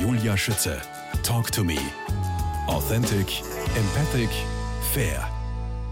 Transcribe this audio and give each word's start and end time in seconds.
Julia 0.00 0.36
Schütze. 0.36 0.80
Talk 1.24 1.50
to 1.50 1.64
me. 1.64 1.76
Authentic, 2.68 3.42
empathic, 3.76 4.30
fair. 4.92 5.28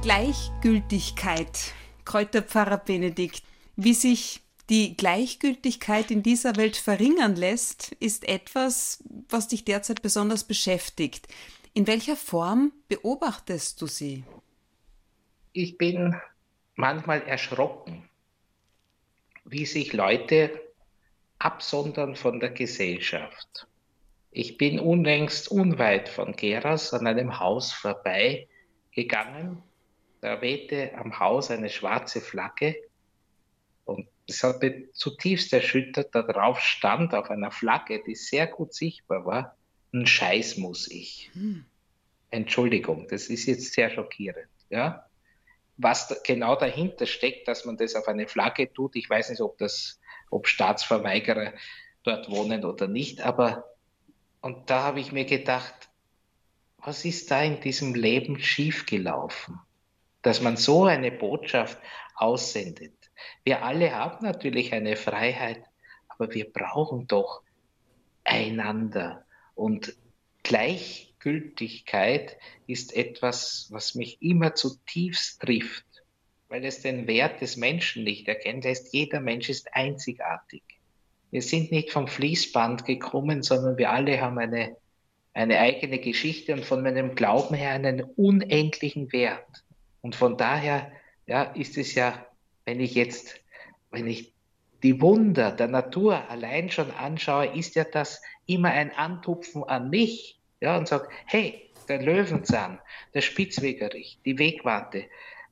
Gleichgültigkeit. 0.03 1.73
Kräuterpfarrer 2.05 2.79
Benedikt. 2.79 3.43
Wie 3.75 3.95
sich 3.95 4.43
die 4.71 4.97
Gleichgültigkeit 4.97 6.13
in 6.13 6.23
dieser 6.23 6.55
Welt 6.55 6.77
verringern 6.77 7.35
lässt, 7.35 7.93
ist 7.99 8.29
etwas, 8.29 9.03
was 9.29 9.49
dich 9.49 9.65
derzeit 9.65 10.03
besonders 10.03 10.45
beschäftigt. 10.45 11.27
In 11.75 11.89
welcher 11.89 12.17
Form 12.17 12.73
beobachtest 12.87 13.83
du 13.83 13.89
sie? 13.89 14.23
Ich 15.53 15.79
bin 15.79 16.15
manchmal 16.77 17.23
erschrocken, 17.23 18.09
wie 19.45 19.67
sich 19.67 19.93
Leute 19.93 20.61
absondern 21.41 22.15
von 22.15 22.39
der 22.39 22.51
Gesellschaft. 22.51 23.67
Ich 24.31 24.59
bin 24.59 24.79
unlängst 24.79 25.51
unweit 25.51 26.09
von 26.09 26.33
Geras 26.33 26.93
an 26.93 27.07
einem 27.07 27.39
Haus 27.39 27.73
vorbei 27.73 28.49
gegangen. 28.91 29.63
Da 30.21 30.41
wehte 30.41 30.95
am 30.95 31.19
Haus 31.19 31.51
eine 31.51 31.71
schwarze 31.71 32.21
Flagge 32.21 32.77
und 33.85 34.09
es 34.29 34.43
hat 34.43 34.63
mich 34.63 34.93
zutiefst 34.93 35.53
erschüttert. 35.53 36.15
Da 36.15 36.23
drauf 36.23 36.61
stand 36.61 37.15
auf 37.15 37.31
einer 37.31 37.51
Flagge, 37.51 38.03
die 38.05 38.15
sehr 38.15 38.47
gut 38.47 38.75
sichtbar 38.75 39.25
war, 39.25 39.57
ein 39.93 40.07
Scheiß 40.07 40.59
muss 40.59 40.91
ich. 40.91 41.31
Hm. 41.33 41.65
Entschuldigung, 42.31 43.07
das 43.09 43.29
ist 43.29 43.47
jetzt 43.47 43.73
sehr 43.73 43.89
schockierend. 43.91 44.49
Ja? 44.69 45.07
Was 45.77 46.09
da 46.09 46.17
genau 46.25 46.57
dahinter 46.57 47.07
steckt, 47.07 47.49
dass 47.49 47.65
man 47.65 47.77
das 47.77 47.95
auf 47.95 48.09
eine 48.09 48.27
Flagge 48.27 48.73
tut, 48.73 48.97
ich 48.97 49.09
weiß 49.09 49.31
nicht, 49.31 49.41
ob 49.41 49.59
das, 49.59 50.01
ob 50.31 50.49
Staatsverweigerer 50.49 51.53
dort 52.03 52.31
wohnen 52.31 52.65
oder 52.65 52.89
nicht, 52.89 53.21
aber 53.21 53.65
und 54.47 54.71
da 54.71 54.85
habe 54.85 55.01
ich 55.01 55.11
mir 55.11 55.25
gedacht, 55.25 55.75
was 56.79 57.05
ist 57.05 57.33
da 57.33 57.43
in 57.43 57.61
diesem 57.61 57.97
Leben 57.97 58.39
schiefgelaufen, 58.39 59.59
dass 60.23 60.41
man 60.41 60.57
so 60.57 60.85
eine 60.85 61.11
Botschaft 61.11 61.77
aussendet. 62.15 62.95
Wir 63.43 63.65
alle 63.65 63.93
haben 63.93 64.25
natürlich 64.25 64.73
eine 64.73 64.95
Freiheit, 64.95 65.65
aber 66.07 66.33
wir 66.33 66.49
brauchen 66.49 67.09
doch 67.09 67.43
einander. 68.23 69.27
Und 69.57 69.97
Gleichgültigkeit 70.45 72.37
ist 72.69 72.95
etwas, 72.95 73.67
was 73.73 73.97
mich 73.97 74.23
immer 74.23 74.55
zutiefst 74.55 75.41
trifft, 75.41 76.05
weil 76.47 76.65
es 76.65 76.83
den 76.83 77.09
Wert 77.09 77.41
des 77.41 77.57
Menschen 77.57 78.05
nicht 78.05 78.29
erkennt. 78.29 78.65
Heißt, 78.65 78.95
jeder 78.95 79.19
Mensch 79.19 79.49
ist 79.49 79.75
einzigartig. 79.75 80.63
Wir 81.31 81.43
sind 81.43 81.73
nicht 81.73 81.91
vom 81.91 82.09
Fließband 82.09 82.85
gekommen, 82.85 83.43
sondern 83.43 83.79
wir 83.79 83.91
alle 83.91 84.21
haben 84.21 84.39
eine, 84.39 84.77
eine 85.35 85.59
eigene 85.59 85.99
Geschichte 85.99 86.53
und 86.53 86.65
von 86.65 86.83
meinem 86.83 87.15
Glauben 87.15 87.55
her 87.55 87.73
einen 87.73 88.03
unendlichen 88.03 89.13
Wert. 89.13 89.65
Und 90.03 90.15
von 90.15 90.37
daher 90.37 90.93
ja, 91.27 91.43
ist 91.43 91.77
es 91.77 91.95
ja, 91.95 92.27
wenn 92.65 92.81
ich 92.81 92.95
jetzt, 92.95 93.41
wenn 93.91 94.07
ich 94.07 94.33
die 94.83 95.01
Wunder 95.01 95.53
der 95.53 95.69
Natur 95.69 96.31
allein 96.31 96.71
schon 96.71 96.91
anschaue, 96.91 97.47
ist 97.47 97.75
ja 97.75 97.85
das 97.85 98.23
immer 98.47 98.71
ein 98.71 98.93
Antupfen 98.93 99.65
an 99.65 99.91
mich. 99.91 100.39
Ja, 100.61 100.79
und 100.79 100.89
sagt, 100.89 101.11
hey, 101.27 101.71
der 101.89 102.03
Löwenzahn, 102.03 102.79
der 103.15 103.21
Spitzwegerich, 103.21 104.19
die 104.25 104.39
Wegwarte, 104.39 105.05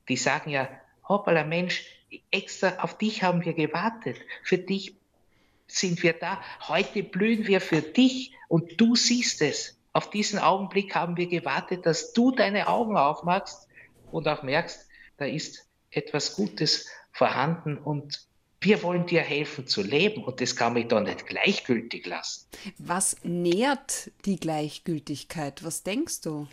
die 0.09 0.17
sagen 0.17 0.49
ja, 0.49 0.69
hoppala 1.07 1.43
Mensch, 1.43 1.85
extra 2.31 2.77
auf 2.79 2.97
dich 2.97 3.23
haben 3.23 3.45
wir 3.45 3.53
gewartet. 3.53 4.17
Für 4.43 4.57
dich 4.57 4.95
sind 5.75 6.03
wir 6.03 6.13
da. 6.13 6.41
Heute 6.67 7.03
blühen 7.03 7.47
wir 7.47 7.61
für 7.61 7.81
dich 7.81 8.33
und 8.47 8.79
du 8.79 8.95
siehst 8.95 9.41
es. 9.41 9.77
Auf 9.93 10.09
diesen 10.09 10.39
Augenblick 10.39 10.95
haben 10.95 11.17
wir 11.17 11.27
gewartet, 11.27 11.85
dass 11.85 12.13
du 12.13 12.31
deine 12.31 12.67
Augen 12.67 12.97
aufmachst 12.97 13.67
und 14.11 14.27
auch 14.27 14.43
merkst, 14.43 14.87
da 15.17 15.25
ist 15.25 15.67
etwas 15.91 16.35
Gutes 16.35 16.87
vorhanden 17.11 17.77
und 17.77 18.27
wir 18.61 18.81
wollen 18.83 19.05
dir 19.05 19.21
helfen 19.21 19.67
zu 19.67 19.83
leben 19.83 20.23
und 20.23 20.41
das 20.41 20.55
kann 20.55 20.73
mich 20.73 20.87
doch 20.87 21.01
nicht 21.01 21.27
gleichgültig 21.27 22.05
lassen. 22.05 22.47
Was 22.77 23.17
nährt 23.23 24.11
die 24.25 24.37
Gleichgültigkeit? 24.37 25.63
Was 25.63 25.83
denkst 25.83 26.21
du? 26.21 26.47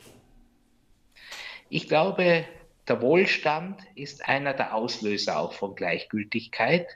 Ich 1.69 1.89
glaube, 1.89 2.45
der 2.87 3.01
Wohlstand 3.01 3.81
ist 3.95 4.29
einer 4.29 4.53
der 4.53 4.75
Auslöser 4.75 5.39
auch 5.39 5.53
von 5.53 5.75
Gleichgültigkeit, 5.75 6.87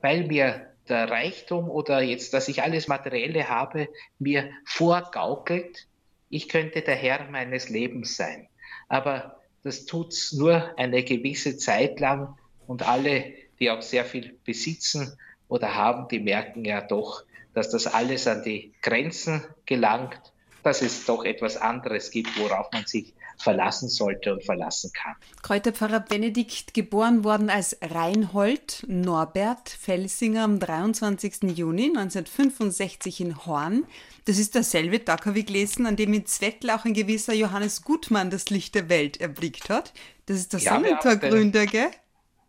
weil 0.00 0.26
mir 0.26 0.75
der 0.88 1.10
Reichtum 1.10 1.70
oder 1.70 2.00
jetzt, 2.00 2.34
dass 2.34 2.48
ich 2.48 2.62
alles 2.62 2.88
Materielle 2.88 3.48
habe, 3.48 3.88
mir 4.18 4.50
vorgaukelt, 4.64 5.86
ich 6.28 6.48
könnte 6.48 6.82
der 6.82 6.96
Herr 6.96 7.30
meines 7.30 7.68
Lebens 7.68 8.16
sein. 8.16 8.48
Aber 8.88 9.40
das 9.62 9.84
tut's 9.84 10.32
nur 10.32 10.78
eine 10.78 11.02
gewisse 11.02 11.56
Zeit 11.56 12.00
lang 12.00 12.36
und 12.66 12.86
alle, 12.86 13.32
die 13.58 13.70
auch 13.70 13.82
sehr 13.82 14.04
viel 14.04 14.38
besitzen 14.44 15.18
oder 15.48 15.74
haben, 15.74 16.08
die 16.08 16.20
merken 16.20 16.64
ja 16.64 16.80
doch, 16.80 17.24
dass 17.54 17.70
das 17.70 17.86
alles 17.86 18.26
an 18.26 18.42
die 18.42 18.72
Grenzen 18.82 19.42
gelangt, 19.64 20.20
dass 20.62 20.82
es 20.82 21.06
doch 21.06 21.24
etwas 21.24 21.56
anderes 21.56 22.10
gibt, 22.10 22.38
worauf 22.38 22.70
man 22.72 22.86
sich 22.86 23.14
verlassen 23.36 23.88
sollte 23.88 24.34
und 24.34 24.44
verlassen 24.44 24.90
kann. 24.92 25.14
Kräuterpfarrer 25.42 26.00
Benedikt, 26.00 26.74
geboren 26.74 27.24
worden 27.24 27.50
als 27.50 27.76
Reinhold 27.82 28.84
Norbert 28.88 29.68
Felsinger 29.68 30.44
am 30.44 30.58
23. 30.58 31.42
Juni 31.56 31.86
1965 31.86 33.20
in 33.20 33.46
Horn. 33.46 33.86
Das 34.24 34.38
ist 34.38 34.54
derselbe 34.54 35.04
Tag, 35.04 35.26
habe 35.26 35.38
ich 35.38 35.46
gelesen, 35.46 35.86
an 35.86 35.96
dem 35.96 36.12
in 36.12 36.26
Zwettl 36.26 36.70
auch 36.70 36.84
ein 36.84 36.94
gewisser 36.94 37.34
Johannes 37.34 37.82
Gutmann 37.82 38.30
das 38.30 38.50
Licht 38.50 38.74
der 38.74 38.88
Welt 38.88 39.20
erblickt 39.20 39.68
hat. 39.70 39.92
Das 40.26 40.38
ist 40.38 40.52
der 40.52 40.60
ja, 40.60 40.74
Sonnentaggründer, 40.74 41.66
gell? 41.66 41.90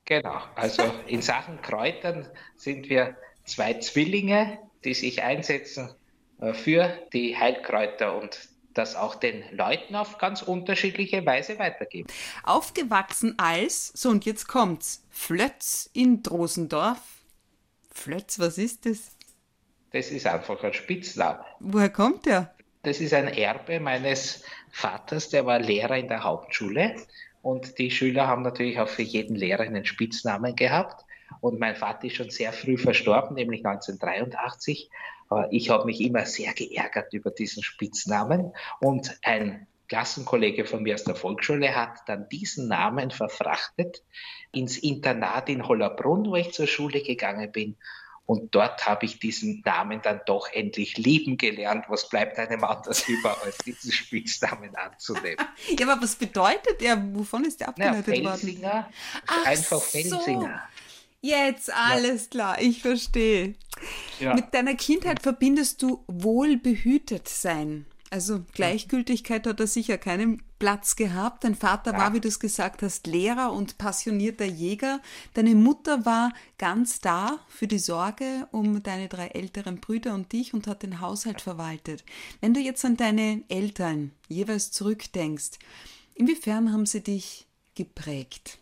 Genau, 0.05 0.39
also 0.55 0.83
in 1.05 1.21
Sachen 1.21 1.61
Kräutern 1.61 2.27
sind 2.55 2.89
wir 2.89 3.17
zwei 3.43 3.73
Zwillinge, 3.75 4.57
die 4.83 4.93
sich 4.93 5.21
einsetzen 5.21 5.89
äh, 6.39 6.53
für 6.53 6.97
die 7.13 7.37
Heilkräuter 7.37 8.17
und 8.19 8.39
das 8.77 8.95
auch 8.95 9.15
den 9.15 9.43
Leuten 9.51 9.95
auf 9.95 10.17
ganz 10.17 10.41
unterschiedliche 10.41 11.25
Weise 11.25 11.59
weitergeben. 11.59 12.07
Aufgewachsen 12.43 13.35
als, 13.37 13.87
so 13.95 14.09
und 14.09 14.25
jetzt 14.25 14.47
kommt's, 14.47 15.05
Flötz 15.09 15.89
in 15.93 16.23
Drosendorf. 16.23 16.99
Flötz, 17.91 18.39
was 18.39 18.57
ist 18.57 18.85
das? 18.85 19.17
Das 19.91 20.11
ist 20.11 20.27
einfach 20.27 20.63
ein 20.63 20.73
Spitzname. 20.73 21.43
Woher 21.59 21.89
kommt 21.89 22.25
der? 22.25 22.53
Das 22.83 23.01
ist 23.01 23.13
ein 23.13 23.27
Erbe 23.27 23.79
meines 23.79 24.43
Vaters, 24.71 25.29
der 25.29 25.45
war 25.45 25.59
Lehrer 25.59 25.97
in 25.97 26.07
der 26.07 26.23
Hauptschule. 26.23 26.95
Und 27.41 27.77
die 27.79 27.91
Schüler 27.91 28.27
haben 28.27 28.43
natürlich 28.43 28.79
auch 28.79 28.87
für 28.87 29.01
jeden 29.01 29.35
Lehrer 29.35 29.63
einen 29.63 29.85
Spitznamen 29.85 30.55
gehabt. 30.55 31.05
Und 31.41 31.59
mein 31.59 31.75
Vater 31.75 32.05
ist 32.05 32.15
schon 32.15 32.29
sehr 32.29 32.53
früh 32.53 32.77
verstorben, 32.77 33.35
nämlich 33.35 33.65
1983. 33.65 34.89
Ich 35.51 35.69
habe 35.69 35.85
mich 35.85 36.01
immer 36.01 36.25
sehr 36.25 36.53
geärgert 36.53 37.13
über 37.13 37.31
diesen 37.31 37.63
Spitznamen. 37.63 38.53
Und 38.79 39.17
ein 39.23 39.67
Klassenkollege 39.87 40.65
von 40.65 40.83
mir 40.83 40.95
aus 40.95 41.03
der 41.03 41.15
Volksschule 41.15 41.75
hat 41.75 41.99
dann 42.07 42.27
diesen 42.29 42.67
Namen 42.67 43.11
verfrachtet 43.11 44.03
ins 44.51 44.77
Internat 44.77 45.49
in 45.49 45.67
Hollerbrunn, 45.67 46.25
wo 46.25 46.35
ich 46.35 46.53
zur 46.53 46.67
Schule 46.67 47.01
gegangen 47.01 47.51
bin. 47.51 47.77
Und 48.25 48.53
dort 48.53 48.85
habe 48.85 49.05
ich 49.05 49.19
diesen 49.19 49.61
Namen 49.63 50.01
dann 50.01 50.19
doch 50.25 50.51
endlich 50.51 50.97
lieben 50.97 51.37
gelernt. 51.37 51.85
Was 51.87 52.09
bleibt 52.09 52.37
einem 52.37 52.61
anders 52.65 53.07
über, 53.07 53.41
als 53.41 53.57
diesen 53.59 53.93
Spitznamen 53.93 54.75
anzunehmen? 54.75 55.45
ja, 55.79 55.87
aber 55.89 56.01
was 56.01 56.15
bedeutet 56.15 56.81
er? 56.81 57.01
Wovon 57.15 57.45
ist 57.45 57.61
der 57.61 57.69
abgeleitet 57.69 58.03
Na, 58.23 58.31
Felsinger, 58.35 58.73
worden? 58.73 58.85
Ach 59.27 59.45
einfach 59.45 59.81
Felsinger. 59.81 60.61
So. 60.75 60.86
Jetzt 61.21 61.73
alles 61.73 62.25
ja. 62.25 62.29
klar, 62.29 62.61
ich 62.61 62.81
verstehe. 62.81 63.55
Ja. 64.19 64.33
Mit 64.33 64.53
deiner 64.53 64.75
Kindheit 64.75 65.21
verbindest 65.21 65.81
du 65.81 66.03
wohlbehütet 66.07 67.27
sein. 67.27 67.85
Also 68.09 68.45
Gleichgültigkeit 68.53 69.45
hat 69.45 69.59
er 69.59 69.67
sicher 69.67 69.97
keinen 69.97 70.41
Platz 70.59 70.95
gehabt. 70.95 71.43
Dein 71.43 71.55
Vater 71.55 71.91
ja. 71.91 71.97
war, 71.97 72.13
wie 72.13 72.21
du 72.21 72.27
es 72.27 72.39
gesagt 72.39 72.81
hast, 72.81 73.05
Lehrer 73.05 73.51
und 73.51 73.77
passionierter 73.77 74.45
Jäger. 74.45 75.01
Deine 75.33 75.55
Mutter 75.55 76.05
war 76.05 76.33
ganz 76.57 77.01
da 77.01 77.39
für 77.49 77.67
die 77.67 77.79
Sorge 77.79 78.47
um 78.51 78.81
deine 78.81 79.09
drei 79.09 79.27
älteren 79.27 79.81
Brüder 79.81 80.13
und 80.13 80.31
dich 80.31 80.53
und 80.53 80.67
hat 80.67 80.83
den 80.83 81.01
Haushalt 81.01 81.41
verwaltet. 81.41 82.05
Wenn 82.39 82.53
du 82.53 82.61
jetzt 82.61 82.85
an 82.85 82.95
deine 82.95 83.43
Eltern 83.49 84.11
jeweils 84.29 84.71
zurückdenkst, 84.71 85.59
inwiefern 86.15 86.71
haben 86.71 86.85
sie 86.85 87.03
dich 87.03 87.45
geprägt? 87.75 88.57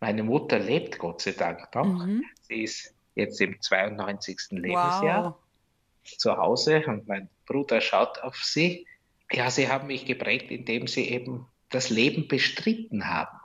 Meine 0.00 0.22
Mutter 0.22 0.58
lebt 0.58 0.98
Gott 0.98 1.22
sei 1.22 1.32
Dank 1.32 1.74
noch. 1.74 1.84
Mhm. 1.84 2.24
Sie 2.42 2.62
ist 2.62 2.94
jetzt 3.14 3.40
im 3.40 3.60
92. 3.60 4.38
Lebensjahr 4.50 5.24
wow. 5.24 6.16
zu 6.18 6.36
Hause 6.36 6.84
und 6.86 7.08
mein 7.08 7.28
Bruder 7.46 7.80
schaut 7.80 8.18
auf 8.22 8.36
sie. 8.36 8.86
Ja, 9.32 9.50
sie 9.50 9.68
haben 9.68 9.88
mich 9.88 10.04
geprägt, 10.04 10.50
indem 10.50 10.86
sie 10.86 11.08
eben 11.08 11.46
das 11.70 11.90
Leben 11.90 12.28
bestritten 12.28 13.08
haben. 13.08 13.38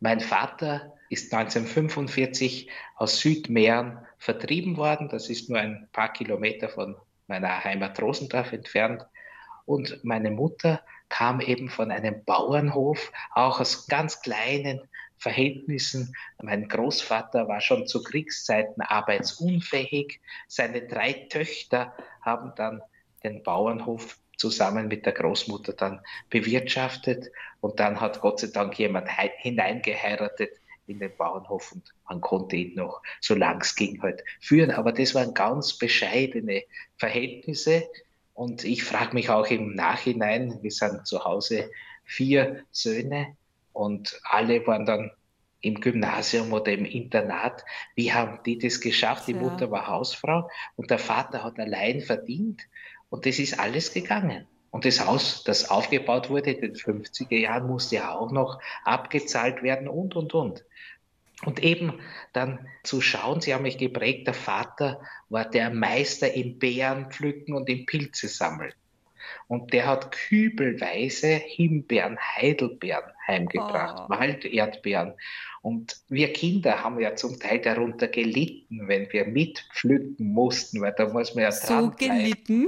Mein 0.00 0.20
Vater 0.20 0.94
ist 1.10 1.32
1945 1.34 2.70
aus 2.96 3.18
Südmähren 3.18 3.98
vertrieben 4.18 4.76
worden. 4.76 5.08
Das 5.08 5.28
ist 5.28 5.50
nur 5.50 5.58
ein 5.58 5.88
paar 5.92 6.12
Kilometer 6.12 6.68
von 6.68 6.96
meiner 7.26 7.62
Heimat 7.62 8.00
Rosendorf 8.00 8.52
entfernt. 8.52 9.04
Und 9.66 10.02
meine 10.02 10.30
Mutter 10.30 10.82
kam 11.08 11.40
eben 11.40 11.68
von 11.68 11.90
einem 11.90 12.24
Bauernhof, 12.24 13.12
auch 13.34 13.60
aus 13.60 13.86
ganz 13.86 14.22
kleinen 14.22 14.80
Verhältnissen. 15.20 16.16
Mein 16.42 16.66
Großvater 16.66 17.46
war 17.46 17.60
schon 17.60 17.86
zu 17.86 18.02
Kriegszeiten 18.02 18.82
arbeitsunfähig. 18.82 20.20
Seine 20.48 20.86
drei 20.86 21.12
Töchter 21.28 21.94
haben 22.22 22.52
dann 22.56 22.80
den 23.22 23.42
Bauernhof 23.42 24.18
zusammen 24.38 24.88
mit 24.88 25.04
der 25.04 25.12
Großmutter 25.12 25.74
dann 25.74 26.00
bewirtschaftet. 26.30 27.30
Und 27.60 27.78
dann 27.78 28.00
hat 28.00 28.20
Gott 28.22 28.40
sei 28.40 28.48
Dank 28.48 28.78
jemand 28.78 29.08
hineingeheiratet 29.10 30.52
in 30.86 30.98
den 30.98 31.14
Bauernhof 31.16 31.72
und 31.72 31.94
man 32.08 32.20
konnte 32.20 32.56
ihn 32.56 32.74
noch, 32.74 33.02
solange 33.20 33.60
es 33.60 33.76
ging, 33.76 34.02
halt 34.02 34.24
führen. 34.40 34.70
Aber 34.70 34.90
das 34.90 35.14
waren 35.14 35.34
ganz 35.34 35.74
bescheidene 35.74 36.64
Verhältnisse. 36.96 37.86
Und 38.32 38.64
ich 38.64 38.82
frage 38.82 39.14
mich 39.14 39.28
auch 39.28 39.46
im 39.48 39.74
Nachhinein, 39.74 40.62
wir 40.62 40.70
sind 40.70 41.06
zu 41.06 41.24
Hause 41.24 41.70
vier 42.04 42.64
Söhne 42.70 43.36
und 43.80 44.20
alle 44.24 44.66
waren 44.66 44.84
dann 44.84 45.10
im 45.62 45.80
Gymnasium 45.80 46.52
oder 46.52 46.70
im 46.72 46.84
Internat. 46.84 47.64
Wie 47.94 48.12
haben 48.12 48.40
die 48.44 48.58
das 48.58 48.80
geschafft? 48.80 49.26
Die 49.26 49.32
ja. 49.32 49.38
Mutter 49.38 49.70
war 49.70 49.86
Hausfrau 49.86 50.50
und 50.76 50.90
der 50.90 50.98
Vater 50.98 51.42
hat 51.42 51.58
allein 51.58 52.02
verdient 52.02 52.60
und 53.08 53.24
das 53.24 53.38
ist 53.38 53.58
alles 53.58 53.94
gegangen. 53.94 54.46
Und 54.70 54.84
das 54.84 55.04
Haus, 55.04 55.44
das 55.44 55.70
aufgebaut 55.70 56.28
wurde 56.28 56.52
in 56.52 56.60
den 56.60 56.74
50er 56.74 57.38
Jahren, 57.38 57.66
musste 57.66 57.96
ja 57.96 58.14
auch 58.14 58.30
noch 58.30 58.60
abgezahlt 58.84 59.62
werden 59.62 59.88
und, 59.88 60.14
und, 60.14 60.34
und. 60.34 60.64
Und 61.46 61.62
eben 61.62 61.98
dann 62.34 62.68
zu 62.84 63.00
schauen, 63.00 63.40
sie 63.40 63.54
haben 63.54 63.62
mich 63.62 63.78
geprägt, 63.78 64.26
der 64.26 64.34
Vater 64.34 65.00
war 65.30 65.46
der 65.46 65.70
Meister 65.70 66.34
im 66.34 66.58
Beerenpflücken 66.58 67.54
und 67.54 67.70
im 67.70 67.86
Pilze 67.86 68.28
sammeln. 68.28 68.74
Und 69.48 69.72
der 69.72 69.86
hat 69.86 70.12
kübelweise 70.12 71.28
Himbeeren, 71.28 72.18
Heidelbeeren 72.18 73.10
heimgebracht, 73.30 74.06
oh. 74.06 74.10
Walderdbeeren. 74.10 75.14
Und 75.62 76.00
wir 76.08 76.32
Kinder 76.32 76.82
haben 76.82 76.98
ja 77.00 77.16
zum 77.16 77.38
Teil 77.38 77.60
darunter 77.60 78.08
gelitten, 78.08 78.88
wenn 78.88 79.12
wir 79.12 79.26
mitpflücken 79.26 80.32
mussten, 80.32 80.80
weil 80.80 80.94
da 80.96 81.06
muss 81.06 81.34
man 81.34 81.44
ja 81.44 81.52
so 81.52 81.90
gelitten. 81.90 82.66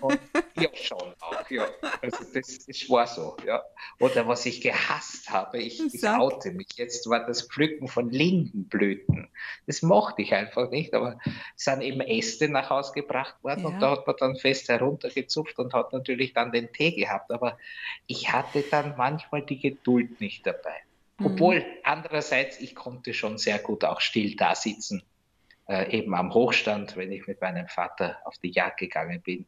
Und, 0.00 0.18
ja, 0.58 0.68
schon 0.74 1.14
auch, 1.20 1.48
ja. 1.50 1.68
Also 2.02 2.24
das, 2.34 2.66
das 2.66 2.90
war 2.90 3.06
so, 3.06 3.36
ja. 3.46 3.62
Oder 4.00 4.26
was 4.26 4.44
ich 4.44 4.60
gehasst 4.60 5.30
habe, 5.30 5.58
ich, 5.58 5.80
ich 5.80 6.04
oute 6.04 6.50
mich 6.50 6.70
jetzt, 6.74 7.08
war 7.08 7.24
das 7.24 7.42
Pflücken 7.42 7.86
von 7.86 8.10
Lindenblüten. 8.10 9.28
Das 9.68 9.82
mochte 9.82 10.22
ich 10.22 10.34
einfach 10.34 10.68
nicht, 10.70 10.94
aber 10.94 11.20
es 11.56 11.62
sind 11.64 11.80
eben 11.82 12.00
Äste 12.00 12.48
nach 12.48 12.70
Hause 12.70 12.92
gebracht 12.92 13.36
worden 13.44 13.60
ja. 13.60 13.68
und 13.68 13.80
da 13.80 13.90
hat 13.92 14.06
man 14.06 14.16
dann 14.18 14.36
fest 14.36 14.68
heruntergezupft 14.68 15.60
und 15.60 15.74
hat 15.74 15.92
natürlich 15.92 16.32
dann 16.32 16.50
den 16.50 16.72
Tee 16.72 16.90
gehabt. 16.90 17.30
Aber 17.30 17.56
ich 18.08 18.32
hatte 18.32 18.64
dann 18.68 18.96
manchmal 18.96 19.42
die 19.42 19.60
Geduld 19.86 20.20
nicht 20.20 20.44
dabei. 20.44 20.74
Mhm. 21.18 21.26
Obwohl 21.26 21.64
andererseits, 21.84 22.60
ich 22.60 22.74
konnte 22.74 23.14
schon 23.14 23.38
sehr 23.38 23.60
gut 23.60 23.84
auch 23.84 24.00
still 24.00 24.34
da 24.34 24.56
sitzen, 24.56 25.04
äh, 25.68 25.96
eben 25.96 26.12
am 26.14 26.34
Hochstand, 26.34 26.96
wenn 26.96 27.12
ich 27.12 27.28
mit 27.28 27.40
meinem 27.40 27.68
Vater 27.68 28.18
auf 28.24 28.36
die 28.38 28.50
Jagd 28.50 28.78
gegangen 28.78 29.22
bin. 29.22 29.46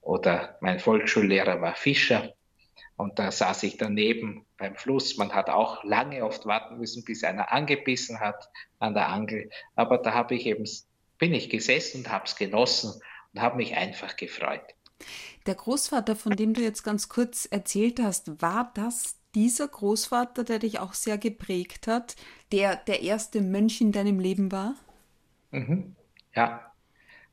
Oder 0.00 0.58
mein 0.60 0.80
Volksschullehrer 0.80 1.60
war 1.60 1.76
Fischer 1.76 2.34
und 2.96 3.20
da 3.20 3.30
saß 3.30 3.62
ich 3.62 3.76
daneben 3.76 4.46
beim 4.56 4.74
Fluss. 4.74 5.16
Man 5.16 5.32
hat 5.32 5.48
auch 5.48 5.84
lange 5.84 6.24
oft 6.24 6.44
warten 6.46 6.78
müssen, 6.78 7.04
bis 7.04 7.22
einer 7.22 7.52
angebissen 7.52 8.18
hat 8.18 8.50
an 8.80 8.94
der 8.94 9.08
Angel. 9.08 9.48
Aber 9.76 9.98
da 9.98 10.12
habe 10.12 10.34
ich 10.34 10.46
eben, 10.46 10.64
bin 11.18 11.34
ich 11.34 11.50
gesessen 11.50 11.98
und 11.98 12.10
habe 12.10 12.24
es 12.24 12.34
genossen 12.34 13.00
und 13.32 13.40
habe 13.40 13.56
mich 13.56 13.76
einfach 13.76 14.16
gefreut. 14.16 14.74
Der 15.46 15.54
Großvater, 15.54 16.16
von 16.16 16.34
dem 16.34 16.54
du 16.54 16.62
jetzt 16.62 16.82
ganz 16.82 17.08
kurz 17.08 17.46
erzählt 17.46 18.00
hast, 18.00 18.42
war 18.42 18.72
das 18.74 19.17
dieser 19.38 19.68
Großvater, 19.68 20.42
der 20.42 20.58
dich 20.58 20.80
auch 20.80 20.94
sehr 20.94 21.16
geprägt 21.16 21.86
hat, 21.86 22.16
der 22.50 22.74
der 22.74 23.02
erste 23.02 23.40
Mönch 23.40 23.80
in 23.80 23.92
deinem 23.92 24.18
Leben 24.18 24.50
war? 24.50 24.74
Mhm. 25.52 25.94
Ja, 26.34 26.72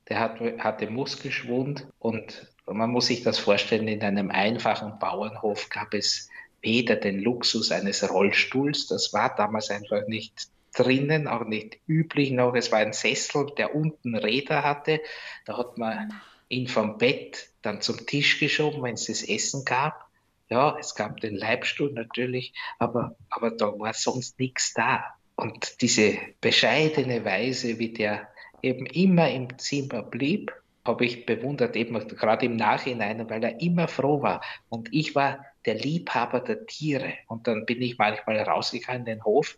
der 0.07 0.19
hat, 0.19 0.39
hatte 0.59 0.87
Muskelschwund 0.91 1.87
und 1.97 2.53
man 2.67 2.91
muss 2.91 3.07
sich 3.07 3.23
das 3.23 3.39
vorstellen, 3.39 3.87
in 3.87 4.03
einem 4.03 4.29
einfachen 4.29 4.99
Bauernhof 4.99 5.69
gab 5.69 5.95
es 5.95 6.29
weder 6.61 6.95
den 6.95 7.19
Luxus 7.19 7.71
eines 7.71 8.07
Rollstuhls, 8.07 8.85
das 8.85 9.11
war 9.11 9.33
damals 9.35 9.71
einfach 9.71 10.05
nicht 10.07 10.49
drinnen, 10.75 11.27
auch 11.27 11.45
nicht 11.45 11.79
üblich 11.87 12.29
noch. 12.29 12.53
Es 12.53 12.71
war 12.71 12.79
ein 12.79 12.93
Sessel, 12.93 13.47
der 13.57 13.73
unten 13.73 14.15
Räder 14.15 14.61
hatte. 14.61 15.01
Da 15.45 15.57
hat 15.57 15.77
man 15.79 16.13
ihn 16.49 16.67
vom 16.67 16.99
Bett 16.99 17.49
dann 17.63 17.81
zum 17.81 18.05
Tisch 18.05 18.39
geschoben, 18.39 18.83
wenn 18.83 18.93
es 18.93 19.05
das 19.05 19.23
Essen 19.23 19.65
gab. 19.65 20.04
Ja, 20.49 20.77
es 20.79 20.95
gab 20.95 21.19
den 21.21 21.35
Leibstuhl 21.35 21.91
natürlich, 21.93 22.53
aber, 22.77 23.15
aber 23.29 23.51
da 23.51 23.67
war 23.79 23.93
sonst 23.93 24.39
nichts 24.39 24.73
da. 24.73 25.03
Und 25.35 25.81
diese 25.81 26.17
bescheidene 26.39 27.25
Weise, 27.25 27.79
wie 27.79 27.91
der 27.91 28.27
eben 28.61 28.85
immer 28.85 29.29
im 29.29 29.57
Zimmer 29.57 30.01
blieb, 30.03 30.53
habe 30.85 31.05
ich 31.05 31.25
bewundert, 31.25 31.75
eben 31.75 31.97
gerade 32.07 32.45
im 32.45 32.55
Nachhinein, 32.55 33.27
weil 33.29 33.43
er 33.43 33.59
immer 33.59 33.87
froh 33.87 34.21
war. 34.21 34.41
Und 34.69 34.89
ich 34.93 35.15
war 35.15 35.43
der 35.65 35.75
Liebhaber 35.75 36.41
der 36.41 36.65
Tiere. 36.67 37.13
Und 37.27 37.47
dann 37.47 37.65
bin 37.65 37.81
ich 37.81 37.97
manchmal 37.97 38.39
rausgegangen 38.39 39.01
in 39.01 39.05
den 39.17 39.23
Hof 39.23 39.57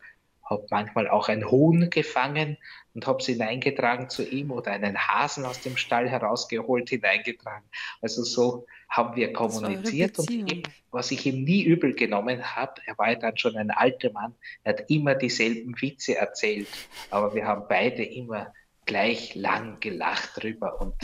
habe 0.49 0.65
manchmal 0.69 1.07
auch 1.09 1.29
ein 1.29 1.49
Huhn 1.49 1.89
gefangen 1.89 2.57
und 2.93 3.05
habe 3.05 3.19
es 3.19 3.27
hineingetragen 3.27 4.09
zu 4.09 4.27
ihm 4.27 4.51
oder 4.51 4.71
einen 4.71 4.97
Hasen 4.97 5.45
aus 5.45 5.61
dem 5.61 5.77
Stall 5.77 6.09
herausgeholt, 6.09 6.89
hineingetragen. 6.89 7.67
Also 8.01 8.23
so 8.23 8.65
haben 8.89 9.15
wir 9.15 9.33
kommuniziert 9.33 10.17
und 10.19 10.31
eben, 10.31 10.63
was 10.91 11.11
ich 11.11 11.25
ihm 11.25 11.43
nie 11.43 11.63
übel 11.63 11.93
genommen 11.93 12.55
habe, 12.55 12.81
er 12.85 12.97
war 12.97 13.11
ja 13.11 13.15
dann 13.15 13.37
schon 13.37 13.55
ein 13.55 13.71
alter 13.71 14.11
Mann, 14.11 14.33
er 14.63 14.73
hat 14.73 14.89
immer 14.89 15.15
dieselben 15.15 15.79
Witze 15.81 16.17
erzählt, 16.17 16.69
aber 17.11 17.35
wir 17.35 17.45
haben 17.45 17.65
beide 17.67 18.03
immer 18.03 18.53
gleich 18.85 19.35
lang 19.35 19.79
gelacht 19.79 20.41
drüber 20.41 20.81
und 20.81 20.95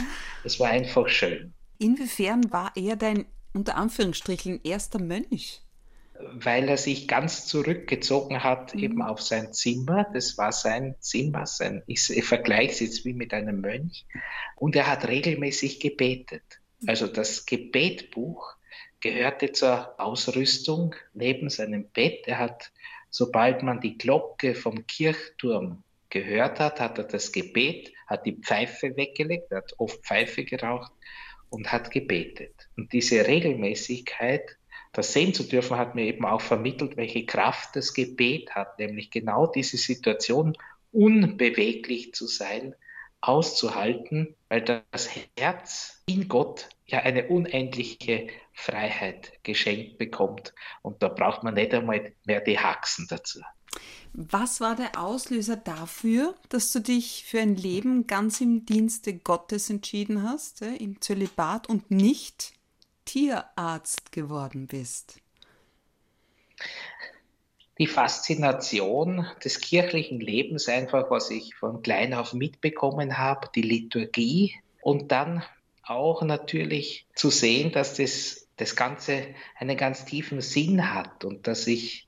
es 0.43 0.59
war 0.59 0.69
einfach 0.69 1.07
schön. 1.09 1.53
Inwiefern 1.79 2.51
war 2.51 2.71
er 2.75 2.95
dein 2.95 3.25
unter 3.53 3.75
Anführungsstrichen 3.77 4.61
erster 4.63 4.99
Mönch? 4.99 5.61
Weil 6.31 6.69
er 6.69 6.77
sich 6.77 7.07
ganz 7.07 7.45
zurückgezogen 7.47 8.43
hat, 8.43 8.73
mhm. 8.75 8.83
eben 8.83 9.01
auf 9.01 9.21
sein 9.21 9.53
Zimmer. 9.53 10.07
Das 10.13 10.37
war 10.37 10.51
sein 10.51 10.95
Zimmer, 10.99 11.45
sein, 11.45 11.83
ich, 11.87 12.09
ich 12.09 12.25
vergleiche 12.25 12.71
es 12.71 12.79
jetzt 12.79 13.05
wie 13.05 13.13
mit 13.13 13.33
einem 13.33 13.61
Mönch. 13.61 14.05
Und 14.55 14.75
er 14.75 14.87
hat 14.87 15.07
regelmäßig 15.07 15.79
gebetet. 15.79 16.43
Also 16.87 17.07
das 17.07 17.45
Gebetbuch 17.45 18.55
gehörte 18.99 19.51
zur 19.51 19.99
Ausrüstung 19.99 20.95
neben 21.13 21.49
seinem 21.49 21.89
Bett. 21.89 22.27
Er 22.27 22.39
hat, 22.39 22.71
sobald 23.09 23.63
man 23.63 23.81
die 23.81 23.97
Glocke 23.97 24.55
vom 24.55 24.87
Kirchturm 24.87 25.83
gehört 26.09 26.59
hat, 26.59 26.79
hat 26.79 26.97
er 26.97 27.05
das 27.05 27.31
Gebet, 27.31 27.91
hat 28.07 28.25
die 28.25 28.33
Pfeife 28.33 28.95
weggelegt, 28.95 29.51
hat 29.51 29.73
oft 29.77 30.05
Pfeife 30.05 30.43
geraucht 30.43 30.91
und 31.49 31.71
hat 31.71 31.91
gebetet. 31.91 32.69
Und 32.77 32.93
diese 32.93 33.27
Regelmäßigkeit 33.27 34.57
das 34.93 35.11
sehen 35.11 35.33
zu 35.33 35.43
dürfen, 35.43 35.77
hat 35.77 35.95
mir 35.95 36.05
eben 36.05 36.25
auch 36.25 36.41
vermittelt, 36.41 36.97
welche 36.97 37.25
Kraft 37.25 37.75
das 37.75 37.93
Gebet 37.93 38.51
hat, 38.55 38.79
nämlich 38.79 39.11
genau 39.11 39.47
diese 39.47 39.77
Situation 39.77 40.55
unbeweglich 40.91 42.13
zu 42.13 42.27
sein, 42.27 42.75
auszuhalten, 43.19 44.35
weil 44.49 44.61
das 44.61 45.09
Herz 45.37 46.03
in 46.05 46.27
Gott 46.27 46.69
ja 46.85 46.99
eine 46.99 47.27
unendliche 47.27 48.27
Freiheit 48.51 49.31
geschenkt 49.43 49.97
bekommt. 49.97 50.53
Und 50.81 51.01
da 51.01 51.07
braucht 51.07 51.43
man 51.43 51.53
nicht 51.53 51.73
einmal 51.73 52.13
mehr 52.25 52.41
die 52.41 52.59
Haxen 52.59 53.07
dazu. 53.09 53.41
Was 54.13 54.61
war 54.61 54.75
der 54.75 54.99
Auslöser 54.99 55.55
dafür, 55.55 56.35
dass 56.49 56.71
du 56.71 56.79
dich 56.79 57.23
für 57.25 57.39
ein 57.39 57.55
Leben 57.55 58.05
ganz 58.05 58.41
im 58.41 58.65
Dienste 58.65 59.17
Gottes 59.17 59.71
entschieden 59.71 60.21
hast, 60.21 60.61
im 60.61 61.01
Zölibat 61.01 61.67
und 61.67 61.89
nicht 61.89 62.53
Tierarzt 63.05 64.11
geworden 64.11 64.67
bist? 64.67 65.19
Die 67.79 67.87
Faszination 67.87 69.25
des 69.43 69.59
kirchlichen 69.59 70.19
Lebens 70.19 70.69
einfach, 70.69 71.09
was 71.09 71.31
ich 71.31 71.55
von 71.55 71.81
klein 71.81 72.13
auf 72.13 72.33
mitbekommen 72.33 73.17
habe, 73.17 73.49
die 73.55 73.63
Liturgie 73.63 74.55
und 74.81 75.11
dann 75.11 75.43
auch 75.83 76.21
natürlich 76.21 77.07
zu 77.15 77.29
sehen, 77.29 77.71
dass 77.71 77.95
das, 77.95 78.47
das 78.57 78.75
Ganze 78.75 79.27
einen 79.57 79.75
ganz 79.75 80.05
tiefen 80.05 80.41
Sinn 80.41 80.93
hat 80.93 81.25
und 81.25 81.47
dass 81.47 81.67
ich, 81.67 82.07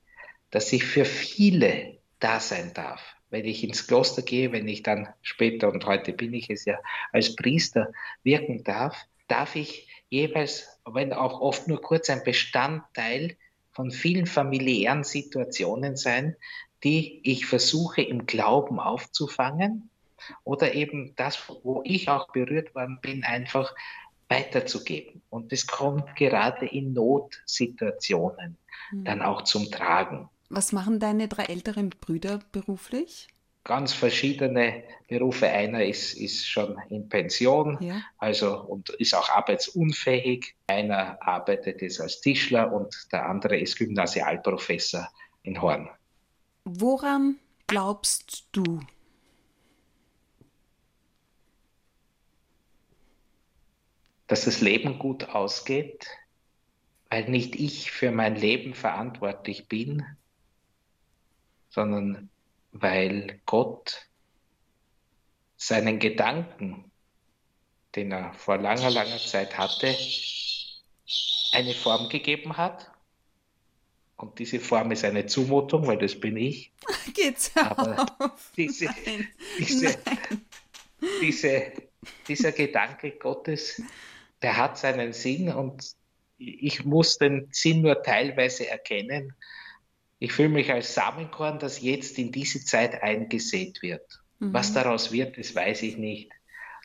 dass 0.52 0.72
ich 0.72 0.84
für 0.84 1.06
viele 1.06 1.98
da 2.20 2.40
sein 2.40 2.74
darf. 2.74 3.02
Wenn 3.30 3.46
ich 3.46 3.64
ins 3.64 3.88
Kloster 3.88 4.22
gehe, 4.22 4.52
wenn 4.52 4.68
ich 4.68 4.84
dann 4.84 5.10
später, 5.22 5.70
und 5.70 5.86
heute 5.86 6.14
bin 6.14 6.34
ich 6.34 6.50
es 6.50 6.66
ja, 6.66 6.78
als 7.12 7.36
Priester 7.36 7.92
wirken 8.24 8.64
darf, 8.64 8.96
darf 9.28 9.56
ich 9.56 9.88
jeweils, 10.15 10.79
wenn 10.86 11.13
auch 11.13 11.41
oft 11.41 11.67
nur 11.67 11.81
kurz 11.81 12.10
ein 12.10 12.24
Bestandteil 12.24 13.36
von 13.72 13.91
vielen 13.91 14.25
familiären 14.25 15.03
Situationen 15.03 15.98
sein, 15.98 16.36
die 16.84 17.19
ich 17.24 17.45
versuche 17.45 18.01
im 18.01 18.25
Glauben 18.25 18.79
aufzufangen 18.79 19.89
oder 20.43 20.74
eben 20.74 21.13
das, 21.15 21.38
wo 21.63 21.81
ich 21.84 22.10
auch 22.10 22.31
berührt 22.31 22.74
worden 22.74 23.00
bin, 23.01 23.24
einfach 23.24 23.75
weiterzugeben. 24.29 25.22
Und 25.29 25.51
das 25.51 25.67
kommt 25.67 26.15
gerade 26.15 26.65
in 26.65 26.93
Notsituationen 26.93 28.57
mhm. 28.91 29.03
dann 29.03 29.22
auch 29.22 29.43
zum 29.43 29.69
Tragen. 29.69 30.29
Was 30.50 30.72
machen 30.72 31.00
deine 31.00 31.27
drei 31.27 31.45
älteren 31.45 31.89
Brüder 31.89 32.39
beruflich? 32.51 33.27
Ganz 33.65 33.93
verschiedene 33.93 34.84
Berufe. 35.07 35.48
Einer 35.48 35.84
ist, 35.84 36.13
ist 36.13 36.48
schon 36.48 36.77
in 36.89 37.10
Pension, 37.10 37.79
ja. 37.81 38.00
also 38.19 38.62
und 38.62 38.91
ist 38.91 39.15
auch 39.15 39.27
arbeitsunfähig. 39.27 40.55
Einer 40.67 41.17
arbeitet 41.19 41.81
jetzt 41.81 42.00
als 42.00 42.22
Tischler 42.22 42.72
und 42.72 42.95
der 43.12 43.25
andere 43.25 43.57
ist 43.57 43.75
Gymnasialprofessor 43.77 45.10
in 45.41 45.60
Horn. 45.60 45.89
Woran 46.63 47.39
glaubst 47.65 48.48
du? 48.51 48.81
Dass 54.27 54.45
das 54.45 54.62
Leben 54.62 55.00
gut 55.00 55.29
ausgeht, 55.29 56.05
weil 57.10 57.27
nicht 57.31 57.55
ich 57.55 57.89
für 57.89 58.12
mein 58.12 58.36
Leben 58.36 58.75
verantwortlich 58.75 59.67
bin, 59.67 60.05
sondern 61.69 62.29
weil 62.82 63.39
Gott 63.46 64.08
seinen 65.55 66.00
Gedanken, 66.00 66.91
den 67.96 68.12
er 68.12 68.34
vor 68.34 68.58
langer, 68.58 68.89
langer 68.89 69.17
Zeit 69.17 69.58
hatte, 69.58 69.96
eine 71.53 71.74
Form 71.74 72.10
gegeben 72.10 72.58
hat 72.58 72.91
und 74.17 74.39
diese 74.39 74.60
Form 74.60 74.91
ist 74.91 75.05
eine 75.05 75.25
Zumutung, 75.25 75.88
weil 75.88 75.98
das 75.98 76.20
bin 76.20 76.36
ich. 76.38 76.74
Geht's 77.13 77.51
Aber 77.55 78.05
auf? 78.20 78.51
Diese, 78.58 78.86
Nein. 78.86 79.27
Diese, 79.58 79.98
diese, 81.22 81.72
dieser 82.27 82.51
Gedanke 82.51 83.12
Gottes, 83.12 83.82
der 84.41 84.58
hat 84.58 84.77
seinen 84.77 85.13
Sinn 85.13 85.50
und 85.50 85.96
ich 86.38 86.84
muss 86.84 87.17
den 87.17 87.48
Sinn 87.51 87.82
nur 87.82 88.03
teilweise 88.03 88.67
erkennen. 88.67 89.34
Ich 90.19 90.31
fühle 90.31 90.50
mich 90.50 90.72
als 90.72 90.93
Samenkorn, 90.93 91.60
das 91.60 91.81
jetzt 91.81 92.17
in 92.17 92.31
diese 92.31 92.63
Zeit 92.63 93.03
eingesät 93.03 93.81
wird. 93.81 94.22
Mhm. 94.39 94.53
Was 94.53 94.74
daraus 94.74 95.12
wird, 95.12 95.38
das 95.38 95.55
weiß 95.55 95.84
ich 95.84 95.98
nicht. 95.98 96.31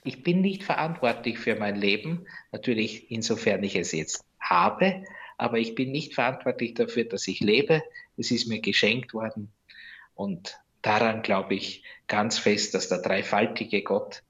Ich 0.03 0.23
bin 0.23 0.41
nicht 0.41 0.65
verantwortlich 0.65 1.39
für 1.39 1.57
mein 1.57 1.77
Leben, 1.77 2.27
natürlich 2.53 3.11
insofern 3.11 3.63
ich 3.63 3.77
es 3.77 3.93
jetzt 3.93 4.25
habe, 4.41 5.05
aber 5.37 5.59
ich 5.59 5.75
bin 5.75 5.93
nicht 5.93 6.15
verantwortlich 6.15 6.75
dafür, 6.75 7.05
dass 7.05 7.29
ich 7.29 7.41
lebe. 7.41 7.83
Es 8.17 8.31
ist 8.31 8.49
mir 8.49 8.61
geschenkt 8.61 9.15
worden. 9.15 9.53
Und 10.15 10.59
daran 10.83 11.23
glaube 11.23 11.55
ich 11.55 11.85
ganz 12.09 12.39
fest, 12.39 12.75
dass 12.75 12.89
der 12.89 12.99
dreifaltige 12.99 13.83
Gott 13.83 14.23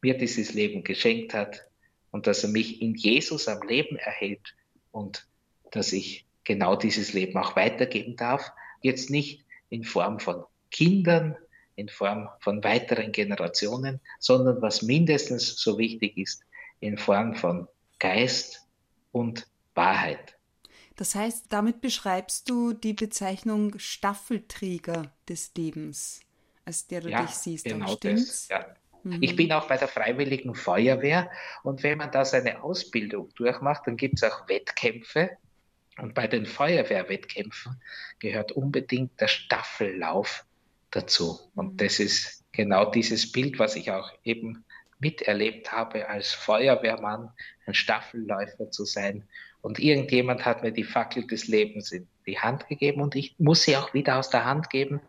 mir 0.00 0.16
dieses 0.16 0.54
Leben 0.54 0.84
geschenkt 0.84 1.34
hat 1.34 1.66
und 2.10 2.26
dass 2.26 2.44
er 2.44 2.50
mich 2.50 2.80
in 2.80 2.94
Jesus 2.94 3.48
am 3.48 3.66
Leben 3.66 3.96
erhält 3.96 4.54
und 4.92 5.26
dass 5.70 5.92
ich 5.92 6.26
genau 6.48 6.74
dieses 6.74 7.12
Leben 7.12 7.38
auch 7.38 7.54
weitergeben 7.54 8.16
darf. 8.16 8.50
Jetzt 8.80 9.10
nicht 9.10 9.44
in 9.68 9.84
Form 9.84 10.18
von 10.18 10.44
Kindern, 10.70 11.36
in 11.76 11.88
Form 11.88 12.28
von 12.40 12.64
weiteren 12.64 13.12
Generationen, 13.12 14.00
sondern 14.18 14.60
was 14.62 14.82
mindestens 14.82 15.60
so 15.60 15.78
wichtig 15.78 16.16
ist, 16.16 16.42
in 16.80 16.96
Form 16.96 17.34
von 17.34 17.68
Geist 17.98 18.66
und 19.12 19.46
Wahrheit. 19.74 20.36
Das 20.96 21.14
heißt, 21.14 21.46
damit 21.50 21.80
beschreibst 21.80 22.48
du 22.48 22.72
die 22.72 22.94
Bezeichnung 22.94 23.78
Staffelträger 23.78 25.12
des 25.28 25.52
Lebens, 25.56 26.20
als 26.64 26.86
der 26.86 27.02
du 27.02 27.10
ja, 27.10 27.22
dich 27.22 27.30
siehst. 27.30 27.64
Genau 27.66 27.94
das, 27.94 28.48
ja. 28.48 28.66
Mhm. 29.04 29.18
Ich 29.22 29.36
bin 29.36 29.52
auch 29.52 29.68
bei 29.68 29.76
der 29.76 29.86
Freiwilligen 29.86 30.54
Feuerwehr 30.54 31.30
und 31.62 31.82
wenn 31.82 31.98
man 31.98 32.10
da 32.10 32.24
seine 32.24 32.62
Ausbildung 32.62 33.28
durchmacht, 33.36 33.86
dann 33.86 33.96
gibt 33.96 34.22
es 34.22 34.24
auch 34.24 34.48
Wettkämpfe. 34.48 35.30
Und 36.00 36.14
bei 36.14 36.26
den 36.26 36.46
Feuerwehrwettkämpfen 36.46 37.80
gehört 38.18 38.52
unbedingt 38.52 39.20
der 39.20 39.28
Staffellauf 39.28 40.44
dazu. 40.90 41.38
Und 41.54 41.74
mhm. 41.74 41.76
das 41.76 41.98
ist 41.98 42.44
genau 42.52 42.90
dieses 42.90 43.30
Bild, 43.32 43.58
was 43.58 43.76
ich 43.76 43.90
auch 43.90 44.10
eben 44.24 44.64
miterlebt 45.00 45.72
habe, 45.72 46.08
als 46.08 46.32
Feuerwehrmann 46.32 47.30
ein 47.66 47.74
Staffelläufer 47.74 48.70
zu 48.70 48.84
sein 48.84 49.28
und 49.60 49.78
irgendjemand 49.78 50.44
hat 50.44 50.62
mir 50.62 50.72
die 50.72 50.84
Fackel 50.84 51.26
des 51.26 51.48
Lebens 51.48 51.92
in 51.92 52.06
die 52.26 52.38
Hand 52.38 52.68
gegeben 52.68 53.00
und 53.00 53.14
ich 53.16 53.34
muss 53.38 53.62
sie 53.62 53.76
auch 53.76 53.92
wieder 53.94 54.16
aus 54.18 54.30
der 54.30 54.44
Hand 54.44 54.70
geben, 54.70 55.00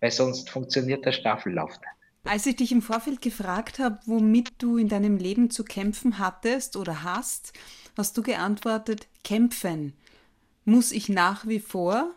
weil 0.00 0.10
sonst 0.10 0.50
funktioniert 0.50 1.04
der 1.04 1.12
Staffellauf 1.12 1.72
nicht. 1.72 1.82
Als 2.24 2.46
ich 2.46 2.56
dich 2.56 2.72
im 2.72 2.82
Vorfeld 2.82 3.22
gefragt 3.22 3.78
habe, 3.78 3.98
womit 4.06 4.50
du 4.58 4.76
in 4.76 4.88
deinem 4.88 5.16
Leben 5.16 5.50
zu 5.50 5.64
kämpfen 5.64 6.18
hattest 6.18 6.76
oder 6.76 7.02
hast, 7.02 7.52
hast 7.96 8.16
du 8.16 8.22
geantwortet, 8.22 9.08
kämpfen 9.24 9.94
muss 10.68 10.92
ich 10.92 11.08
nach 11.08 11.46
wie 11.46 11.60
vor, 11.60 12.14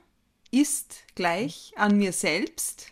ist 0.52 1.06
gleich 1.16 1.72
an 1.78 1.98
mir 1.98 2.12
selbst, 2.12 2.92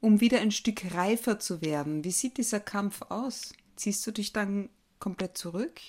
um 0.00 0.20
wieder 0.22 0.40
ein 0.40 0.50
Stück 0.50 0.94
reifer 0.94 1.38
zu 1.38 1.60
werden. 1.60 2.02
Wie 2.02 2.10
sieht 2.10 2.38
dieser 2.38 2.60
Kampf 2.60 3.02
aus? 3.10 3.52
Ziehst 3.76 4.06
du 4.06 4.10
dich 4.10 4.32
dann 4.32 4.70
komplett 4.98 5.36
zurück? 5.36 5.80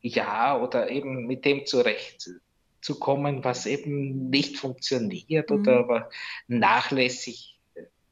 ja 0.00 0.56
oder 0.60 0.90
eben 0.90 1.26
mit 1.26 1.44
dem 1.44 1.66
zurechtzukommen, 1.66 3.42
was 3.42 3.66
eben 3.66 4.30
nicht 4.30 4.58
funktioniert 4.58 5.50
mhm. 5.50 5.60
oder 5.60 5.78
aber 5.78 6.10
nachlässig, 6.46 7.58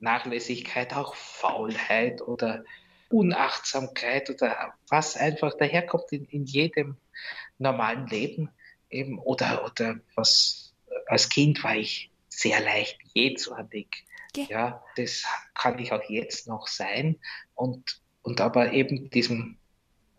Nachlässigkeit, 0.00 0.94
auch 0.94 1.14
Faulheit 1.14 2.20
oder 2.20 2.64
Unachtsamkeit 3.10 4.30
oder 4.30 4.74
was 4.88 5.16
einfach 5.16 5.56
daherkommt 5.56 6.10
in, 6.10 6.24
in 6.24 6.44
jedem 6.44 6.96
normalen 7.58 8.08
Leben 8.08 8.50
eben 8.94 9.18
oder, 9.18 9.64
oder 9.64 9.96
was 10.14 10.74
als 11.06 11.28
Kind 11.28 11.62
war 11.64 11.76
ich 11.76 12.10
sehr 12.28 12.60
leicht 12.60 12.98
jähzornig. 13.14 14.04
Ja. 14.36 14.44
ja, 14.48 14.84
das 14.96 15.24
kann 15.54 15.78
ich 15.78 15.92
auch 15.92 16.02
jetzt 16.08 16.48
noch 16.48 16.66
sein 16.66 17.16
und, 17.54 18.00
und 18.22 18.40
aber 18.40 18.72
eben 18.72 19.10
diesem 19.10 19.58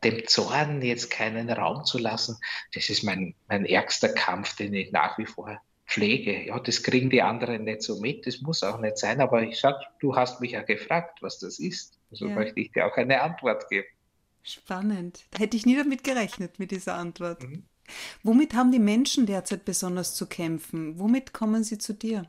dem 0.06 0.28
Zorn 0.28 0.82
jetzt 0.82 1.10
keinen 1.10 1.50
Raum 1.50 1.84
zu 1.84 1.98
lassen, 1.98 2.38
das 2.74 2.90
ist 2.90 3.04
mein, 3.04 3.34
mein 3.48 3.66
ärgster 3.66 4.10
Kampf, 4.10 4.56
den 4.56 4.74
ich 4.74 4.92
nach 4.92 5.18
wie 5.18 5.26
vor 5.26 5.60
pflege. 5.88 6.46
Ja, 6.46 6.60
das 6.60 6.84
kriegen 6.84 7.10
die 7.10 7.22
anderen 7.22 7.64
nicht 7.64 7.82
so 7.82 8.00
mit, 8.00 8.26
das 8.28 8.42
muss 8.42 8.64
auch 8.64 8.80
nicht 8.80 8.98
sein, 8.98 9.20
aber 9.20 9.42
ich 9.44 9.60
sage, 9.60 9.80
du 10.00 10.16
hast 10.16 10.42
mich 10.42 10.52
ja 10.52 10.62
gefragt, 10.62 11.22
was 11.22 11.40
das 11.40 11.60
ist. 11.60 12.00
Also 12.12 12.28
ja. 12.28 12.36
möchte 12.36 12.60
ich 12.60 12.72
dir 12.72 12.86
auch 12.86 12.96
eine 12.98 13.22
Antwort 13.22 13.68
geben. 13.70 13.88
Spannend. 14.44 15.26
Da 15.32 15.40
hätte 15.40 15.58
ich 15.58 15.66
nie 15.66 15.76
damit 15.76 16.04
gerechnet, 16.04 16.60
mit 16.60 16.70
dieser 16.72 16.96
Antwort. 16.96 17.42
Mhm. 17.42 17.66
Womit 18.26 18.56
haben 18.56 18.72
die 18.72 18.80
Menschen 18.80 19.28
derzeit 19.28 19.66
besonders 19.66 20.16
zu 20.16 20.26
kämpfen? 20.26 20.98
Womit 20.98 21.32
kommen 21.32 21.64
sie 21.64 21.78
zu 21.78 21.94
dir? 21.94 22.28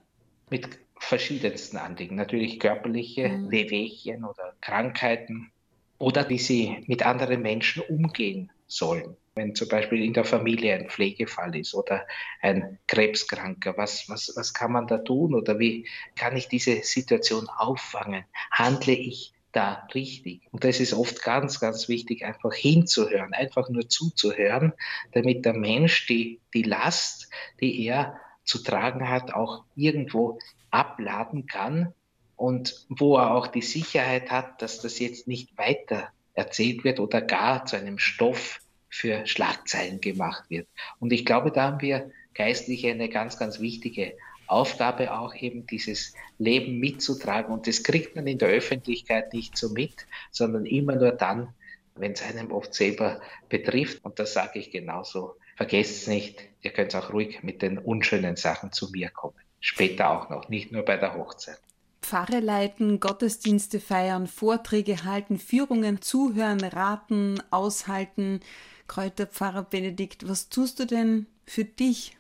Mit 0.51 0.69
verschiedensten 0.99 1.79
Anliegen. 1.79 2.17
Natürlich 2.17 2.61
körperliche 2.61 3.31
mhm. 3.31 3.51
Wehwehchen 3.51 4.25
oder 4.25 4.55
Krankheiten, 4.61 5.51
oder 5.99 6.29
wie 6.29 6.39
sie 6.39 6.85
mit 6.87 7.05
anderen 7.05 7.41
Menschen 7.41 7.83
umgehen 7.89 8.51
sollen. 8.67 9.17
Wenn 9.35 9.55
zum 9.55 9.69
Beispiel 9.69 10.05
in 10.05 10.13
der 10.13 10.25
Familie 10.25 10.75
ein 10.75 10.91
Pflegefall 10.91 11.57
ist 11.57 11.75
oder 11.75 12.07
ein 12.43 12.79
Krebskranker, 12.89 13.79
was, 13.79 14.07
was, 14.09 14.33
was 14.37 14.53
kann 14.53 14.73
man 14.73 14.87
da 14.87 14.99
tun 14.99 15.35
oder 15.35 15.59
wie 15.59 15.87
kann 16.15 16.37
ich 16.37 16.49
diese 16.49 16.83
Situation 16.83 17.49
auffangen? 17.49 18.25
Handle 18.51 18.93
ich 18.93 19.33
da 19.57 19.89
richtig? 19.95 20.43
Und 20.53 20.65
das 20.65 20.81
ist 20.81 20.93
oft 20.93 21.23
ganz, 21.23 21.59
ganz 21.61 21.89
wichtig, 21.89 22.25
einfach 22.25 22.53
hinzuhören, 22.53 23.33
einfach 23.33 23.69
nur 23.71 23.89
zuzuhören, 23.89 24.73
damit 25.13 25.45
der 25.45 25.55
Mensch 25.55 26.07
die, 26.07 26.41
die 26.53 26.63
Last, 26.63 27.31
die 27.61 27.85
er 27.87 28.21
zu 28.45 28.63
tragen 28.63 29.09
hat, 29.09 29.33
auch 29.33 29.65
irgendwo 29.75 30.39
abladen 30.71 31.47
kann 31.47 31.95
und 32.37 32.87
wo 32.89 33.17
er 33.17 33.35
auch 33.35 33.47
die 33.47 33.63
Sicherheit 33.63 34.31
hat, 34.31 34.61
dass 34.61 34.81
das 34.81 34.99
jetzt 34.99 35.27
nicht 35.27 35.57
weiter 35.57 36.09
erzählt 36.35 36.85
wird 36.85 37.01
oder 37.01 37.23
gar 37.23 37.65
zu 37.65 37.77
einem 37.77 37.99
Stoff 37.99 38.61
für 38.91 39.27
Schlagzeilen 39.27 40.01
gemacht 40.01 40.45
wird. 40.49 40.69
Und 41.01 41.13
ich 41.13 41.25
glaube, 41.25 41.51
da 41.51 41.65
haben 41.65 41.81
wir 41.81 42.11
Geistliche 42.35 42.91
eine 42.91 43.09
ganz, 43.09 43.39
ganz 43.39 43.61
wichtige 43.61 44.17
Aufgabe, 44.49 45.13
auch 45.13 45.35
eben 45.35 45.67
dieses 45.67 46.15
Leben 46.39 46.79
mitzutragen. 46.79 47.53
Und 47.53 47.67
das 47.67 47.83
kriegt 47.83 48.17
man 48.17 48.27
in 48.27 48.39
der 48.39 48.49
Öffentlichkeit 48.49 49.33
nicht 49.33 49.57
so 49.57 49.71
mit, 49.71 50.07
sondern 50.31 50.67
immer 50.67 50.97
nur 50.97 51.13
dann, 51.13 51.55
wenn 51.95 52.13
es 52.13 52.23
einem 52.23 52.53
oft 52.53 52.75
selber 52.75 53.21
betrifft. 53.49 54.05
Und 54.05 54.19
das 54.19 54.35
sage 54.35 54.59
ich 54.59 54.71
genauso. 54.71 55.37
Vergesst 55.57 56.03
es 56.03 56.07
nicht, 56.07 56.43
ihr 56.61 56.71
könnt 56.71 56.95
auch 56.95 57.13
ruhig 57.13 57.43
mit 57.43 57.63
den 57.63 57.79
unschönen 57.79 58.37
Sachen 58.37 58.73
zu 58.73 58.91
mir 58.91 59.09
kommen. 59.11 59.37
Später 59.61 60.11
auch 60.11 60.29
noch, 60.29 60.49
nicht 60.49 60.71
nur 60.71 60.85
bei 60.85 60.97
der 60.97 61.15
Hochzeit. 61.15 61.59
Pfarre 62.03 62.41
leiten, 62.41 63.01
Gottesdienste 63.01 63.81
feiern, 63.81 64.29
Vorträge 64.29 65.05
halten, 65.05 65.39
Führungen 65.39 66.03
zuhören, 66.03 66.61
raten, 66.61 67.43
aushalten. 67.51 68.41
Kräuterpfarrer 68.87 69.65
Benedikt, 69.65 70.29
was 70.29 70.49
tust 70.49 70.79
du 70.79 70.87
denn 70.87 71.27
für 71.47 71.65
dich? 71.65 72.17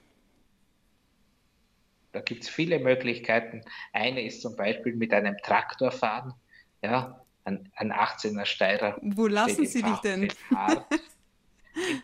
Da 2.16 2.22
gibt 2.22 2.44
es 2.44 2.48
viele 2.48 2.78
Möglichkeiten. 2.78 3.60
Eine 3.92 4.24
ist 4.24 4.40
zum 4.40 4.56
Beispiel 4.56 4.96
mit 4.96 5.12
einem 5.12 5.36
Traktor 5.36 5.92
fahren. 5.92 6.32
Ja, 6.80 7.20
ein, 7.44 7.70
ein 7.76 7.92
18er 7.92 8.46
Steirer. 8.46 8.96
Wo 9.02 9.26
lassen 9.26 9.66
Sie 9.66 9.82
dich 9.82 9.98
denn? 9.98 10.28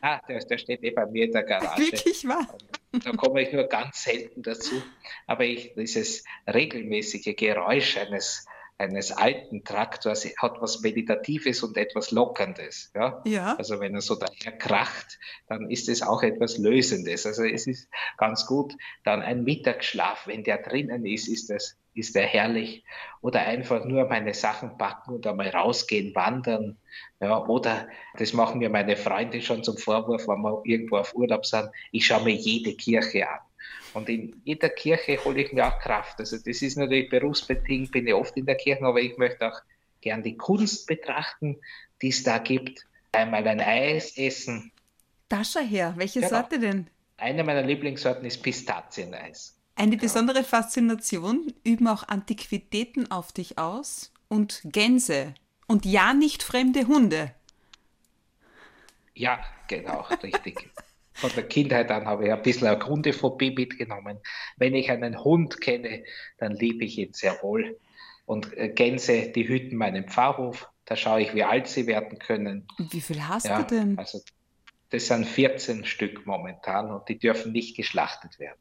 Ah, 0.03 0.21
der, 0.29 0.41
der, 0.41 0.59
steht 0.59 0.83
eh 0.83 0.91
bei 0.91 1.07
mir 1.07 1.25
in 1.25 1.33
der 1.33 1.45
Garage. 1.45 1.81
Wirklich 1.81 2.29
wahr? 2.29 2.47
Da 2.93 3.13
komme 3.13 3.41
ich 3.41 3.55
nur 3.55 3.65
ganz 3.65 4.05
selten 4.05 4.43
dazu. 4.43 4.83
Aber 5.27 5.47
ich, 5.47 5.73
dieses 5.75 6.25
regelmäßige 6.47 7.35
Geräusch 7.35 7.97
eines 7.97 8.45
eines 8.83 9.13
alten 9.13 9.65
Traktors 9.65 10.27
hat 10.37 10.61
was 10.61 10.81
Meditatives 10.81 11.63
und 11.63 11.77
etwas 11.77 12.11
Lockerndes. 12.11 12.91
Ja? 12.95 13.23
ja. 13.25 13.55
Also 13.57 13.81
wenn 13.81 13.95
er 13.95 14.01
so 14.01 14.17
daher 14.17 14.53
kracht, 14.59 15.19
dann 15.49 15.71
ist 15.71 15.89
es 15.89 16.03
auch 16.03 16.23
etwas 16.23 16.59
Lösendes. 16.59 17.25
Also 17.25 17.45
es 17.45 17.67
ist 17.67 17.89
ganz 18.19 18.47
gut. 18.47 18.75
Dann 19.05 19.23
ein 19.23 19.45
Mittagsschlaf, 19.45 20.27
wenn 20.27 20.45
der 20.45 20.59
drinnen 20.59 21.07
ist, 21.07 21.29
ist 21.29 21.51
das 21.51 21.77
ist 21.95 22.15
der 22.15 22.27
herrlich. 22.27 22.85
Oder 23.21 23.41
einfach 23.41 23.85
nur 23.85 24.07
meine 24.07 24.35
Sachen 24.35 24.79
packen 24.79 25.15
und 25.15 25.27
einmal 25.27 25.49
rausgehen, 25.49 26.15
wandern. 26.15 26.79
Ja, 27.21 27.45
oder 27.47 27.87
das 28.17 28.33
machen 28.33 28.59
mir 28.59 28.71
meine 28.71 28.97
Freunde 28.97 29.43
schon 29.43 29.63
zum 29.63 29.77
Vorwurf, 29.77 30.27
wenn 30.27 30.41
wir 30.41 30.63
irgendwo 30.65 30.97
auf 30.97 31.15
Urlaub 31.15 31.45
sind. 31.47 31.69
Ich 31.91 32.07
schaue 32.07 32.25
mir 32.25 32.35
jede 32.35 32.75
Kirche 32.75 33.29
an. 33.29 33.41
Und 33.95 34.09
in 34.09 34.41
jeder 34.45 34.71
Kirche 34.71 35.23
hole 35.25 35.43
ich 35.43 35.53
mir 35.53 35.67
auch 35.67 35.79
Kraft. 35.79 36.19
Also 36.19 36.37
das 36.39 36.63
ist 36.63 36.77
natürlich 36.77 37.11
berufsbedingt, 37.11 37.93
bin 37.93 38.07
ich 38.07 38.15
oft 38.15 38.37
in 38.37 38.47
der 38.47 38.57
Kirche, 38.57 38.85
aber 38.85 39.01
ich 39.01 39.17
möchte 39.19 39.47
auch 39.47 39.61
gern 40.01 40.23
die 40.23 40.37
Kunst 40.37 40.87
betrachten, 40.87 41.59
die 42.01 42.09
es 42.09 42.23
da 42.23 42.39
gibt. 42.39 42.87
Einmal 43.13 43.47
ein 43.47 43.61
Eis 43.61 44.17
essen. 44.17 44.73
Tascha 45.29 45.61
her, 45.61 45.95
welche 45.97 46.21
genau. 46.21 46.31
Sorte 46.31 46.59
denn? 46.59 46.89
Eine 47.19 47.45
meiner 47.45 47.63
Lieblingssorten 47.63 48.25
ist 48.25 48.43
Pistazieneis. 48.43 49.57
Eine 49.75 49.97
besondere 49.97 50.45
Faszination 50.45 51.53
üben 51.65 51.89
auch 51.89 52.09
Antiquitäten 52.09 53.11
auf 53.11 53.33
dich 53.33 53.59
aus 53.59 54.13
und 54.29 54.61
Gänse 54.65 55.35
und 55.67 55.87
ja 55.87 56.15
nicht 56.15 56.43
fremde 56.43 56.87
Hunde. 56.87 57.35
Ja, 59.15 59.45
genau, 59.69 60.01
richtig 60.23 60.71
von 61.15 61.31
der 61.35 61.45
Kindheit 61.45 61.91
an 61.91 62.07
habe 62.07 62.27
ich 62.27 62.33
ein 62.33 62.43
bisschen 62.43 62.69
eine 62.69 62.85
Hundephobie 62.85 63.53
mitgenommen. 63.53 64.19
Wenn 64.57 64.75
ich 64.75 64.91
einen 64.91 65.23
Hund 65.23 65.61
kenne, 65.61 66.05
dann 66.39 66.53
liebe 66.53 66.85
ich 66.85 66.99
ihn 66.99 67.13
sehr 67.13 67.43
wohl. 67.43 67.79
Und 68.25 68.57
äh, 68.57 68.69
Gänse, 68.69 69.31
die 69.31 69.49
hüten 69.49 69.77
meinen 69.77 70.09
Pfarrhof. 70.09 70.69
Da 70.85 70.97
schaue 70.97 71.23
ich, 71.23 71.35
wie 71.35 71.45
alt 71.45 71.69
sie 71.69 71.87
werden 71.87 72.19
können. 72.19 72.67
Und 72.79 72.93
wie 72.93 73.01
viel 73.01 73.27
hast 73.27 73.47
ja, 73.47 73.63
du 73.63 73.75
denn? 73.75 73.99
Also, 73.99 74.21
das 74.91 75.07
sind 75.07 75.27
14 75.27 75.85
Stück 75.85 76.27
momentan 76.27 76.91
und 76.91 77.09
die 77.09 77.19
dürfen 77.19 77.53
nicht 77.53 77.77
geschlachtet 77.77 78.39
werden. 78.39 78.59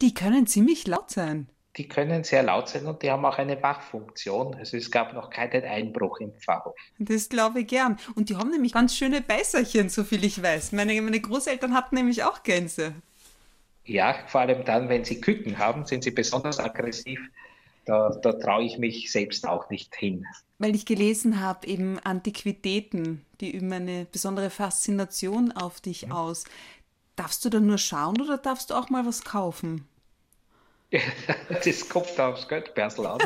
Die 0.00 0.14
können 0.14 0.46
ziemlich 0.46 0.86
laut 0.86 1.10
sein 1.10 1.48
die 1.76 1.88
können 1.88 2.24
sehr 2.24 2.42
laut 2.42 2.68
sein 2.68 2.86
und 2.86 3.02
die 3.02 3.10
haben 3.10 3.24
auch 3.24 3.38
eine 3.38 3.62
Wachfunktion. 3.62 4.54
Also 4.54 4.76
es 4.76 4.90
gab 4.90 5.12
noch 5.12 5.30
keinen 5.30 5.64
Einbruch 5.64 6.20
im 6.20 6.32
Pfarrhof. 6.32 6.74
Das 6.98 7.28
glaube 7.28 7.60
ich 7.60 7.66
gern. 7.66 7.98
Und 8.14 8.30
die 8.30 8.36
haben 8.36 8.50
nämlich 8.50 8.72
ganz 8.72 8.96
schöne 8.96 9.20
Beißerchen, 9.20 9.88
so 9.88 10.04
viel 10.04 10.24
ich 10.24 10.42
weiß. 10.42 10.72
Meine, 10.72 11.00
meine 11.02 11.20
Großeltern 11.20 11.74
hatten 11.74 11.96
nämlich 11.96 12.24
auch 12.24 12.42
Gänse. 12.42 12.94
Ja, 13.84 14.16
vor 14.26 14.40
allem 14.40 14.64
dann, 14.64 14.88
wenn 14.88 15.04
sie 15.04 15.20
Küken 15.20 15.58
haben, 15.58 15.84
sind 15.84 16.02
sie 16.02 16.10
besonders 16.10 16.58
aggressiv. 16.58 17.20
Da, 17.84 18.10
da 18.20 18.32
traue 18.32 18.64
ich 18.64 18.78
mich 18.78 19.12
selbst 19.12 19.46
auch 19.46 19.70
nicht 19.70 19.94
hin. 19.94 20.26
Weil 20.58 20.74
ich 20.74 20.86
gelesen 20.86 21.40
habe, 21.40 21.66
eben 21.68 22.00
Antiquitäten, 22.00 23.24
die 23.40 23.54
üben 23.54 23.72
eine 23.72 24.06
besondere 24.10 24.50
Faszination 24.50 25.52
auf 25.52 25.80
dich 25.80 26.06
mhm. 26.06 26.12
aus. 26.12 26.44
Darfst 27.14 27.44
du 27.44 27.48
da 27.48 27.60
nur 27.60 27.78
schauen 27.78 28.20
oder 28.20 28.38
darfst 28.38 28.70
du 28.70 28.74
auch 28.74 28.90
mal 28.90 29.06
was 29.06 29.22
kaufen? 29.22 29.86
das 31.64 31.88
kommt 31.88 32.18
aufs 32.20 32.48
Geldbörsel 32.48 33.06
an. 33.06 33.20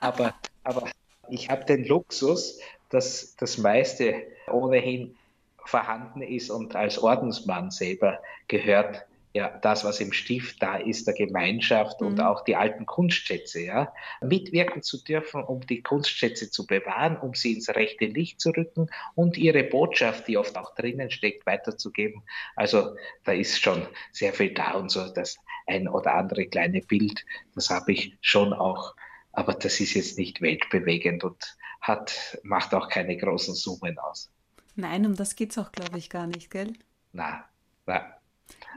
aber, 0.00 0.34
aber 0.64 0.90
ich 1.28 1.50
habe 1.50 1.64
den 1.64 1.84
Luxus, 1.84 2.60
dass 2.90 3.36
das 3.36 3.58
meiste 3.58 4.22
ohnehin 4.50 5.16
vorhanden 5.64 6.22
ist 6.22 6.50
und 6.50 6.76
als 6.76 6.98
Ordensmann 6.98 7.70
selber 7.70 8.20
gehört 8.48 9.04
ja, 9.36 9.50
das, 9.60 9.84
was 9.84 10.00
im 10.00 10.14
Stift 10.14 10.62
da 10.62 10.76
ist, 10.76 11.06
der 11.06 11.12
Gemeinschaft 11.12 12.00
mhm. 12.00 12.06
und 12.06 12.20
auch 12.22 12.42
die 12.42 12.56
alten 12.56 12.86
Kunstschätze, 12.86 13.60
ja, 13.60 13.92
mitwirken 14.22 14.82
zu 14.82 15.04
dürfen, 15.04 15.44
um 15.44 15.60
die 15.60 15.82
Kunstschätze 15.82 16.50
zu 16.50 16.66
bewahren, 16.66 17.18
um 17.18 17.34
sie 17.34 17.52
ins 17.52 17.68
rechte 17.68 18.06
Licht 18.06 18.40
zu 18.40 18.48
rücken 18.50 18.88
und 19.14 19.36
ihre 19.36 19.62
Botschaft, 19.62 20.26
die 20.26 20.38
oft 20.38 20.56
auch 20.56 20.74
drinnen 20.74 21.10
steckt, 21.10 21.44
weiterzugeben. 21.44 22.22
Also 22.54 22.96
da 23.24 23.32
ist 23.32 23.60
schon 23.60 23.86
sehr 24.10 24.32
viel 24.32 24.54
da 24.54 24.72
und 24.72 24.90
so 24.90 25.06
das 25.12 25.36
ein 25.66 25.86
oder 25.86 26.14
andere 26.14 26.46
kleine 26.46 26.80
Bild, 26.80 27.22
das 27.54 27.68
habe 27.68 27.92
ich 27.92 28.16
schon 28.22 28.54
auch, 28.54 28.94
aber 29.32 29.52
das 29.52 29.80
ist 29.80 29.92
jetzt 29.92 30.16
nicht 30.16 30.40
weltbewegend 30.40 31.24
und 31.24 31.58
hat, 31.82 32.38
macht 32.42 32.72
auch 32.72 32.88
keine 32.88 33.18
großen 33.18 33.54
Summen 33.54 33.98
aus. 33.98 34.32
Nein, 34.76 35.04
um 35.04 35.14
das 35.14 35.36
geht 35.36 35.50
es 35.50 35.58
auch, 35.58 35.72
glaube 35.72 35.98
ich, 35.98 36.08
gar 36.08 36.26
nicht, 36.26 36.50
gell? 36.50 36.72
Na, 37.12 37.44
na, 37.84 38.15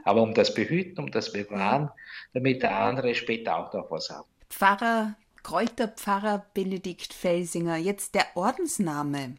aber 0.04 0.22
um 0.22 0.34
das 0.34 0.54
Behüten, 0.54 0.98
um 0.98 1.10
das 1.10 1.32
Bewahren, 1.32 1.90
damit 2.32 2.62
der 2.62 2.78
andere 2.78 3.14
später 3.14 3.56
auch 3.56 3.72
noch 3.72 3.90
was 3.90 4.10
hat. 4.10 4.24
Pfarrer, 4.48 5.16
Kräuterpfarrer 5.42 6.46
Benedikt 6.54 7.12
Felsinger, 7.12 7.76
jetzt 7.76 8.14
der 8.14 8.26
Ordensname. 8.34 9.36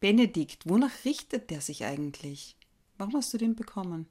Benedikt, 0.00 0.68
wonach 0.68 1.04
richtet 1.04 1.50
der 1.50 1.60
sich 1.60 1.84
eigentlich? 1.84 2.56
Warum 2.98 3.14
hast 3.14 3.32
du 3.34 3.38
den 3.38 3.54
bekommen? 3.54 4.06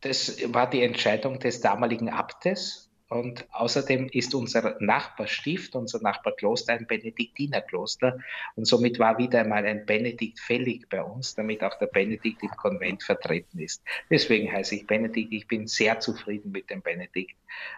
Das 0.00 0.36
war 0.52 0.68
die 0.68 0.82
Entscheidung 0.82 1.38
des 1.40 1.60
damaligen 1.60 2.10
Abtes, 2.10 2.85
und 3.08 3.46
außerdem 3.52 4.08
ist 4.08 4.34
unser 4.34 4.76
Nachbarstift, 4.80 5.76
unser 5.76 6.02
Nachbarkloster 6.02 6.72
ein 6.72 6.86
Benediktinerkloster. 6.86 8.18
Und 8.56 8.66
somit 8.66 8.98
war 8.98 9.16
wieder 9.18 9.40
einmal 9.40 9.64
ein 9.64 9.86
Benedikt 9.86 10.40
fällig 10.40 10.88
bei 10.88 11.02
uns, 11.02 11.36
damit 11.36 11.62
auch 11.62 11.78
der 11.78 11.86
Benedikt 11.86 12.42
im 12.42 12.50
Konvent 12.50 13.04
vertreten 13.04 13.60
ist. 13.60 13.82
Deswegen 14.10 14.50
heiße 14.50 14.74
ich 14.74 14.86
Benedikt. 14.88 15.32
Ich 15.32 15.46
bin 15.46 15.68
sehr 15.68 16.00
zufrieden 16.00 16.50
mit 16.50 16.68
dem 16.68 16.82
Benedikt 16.82 17.36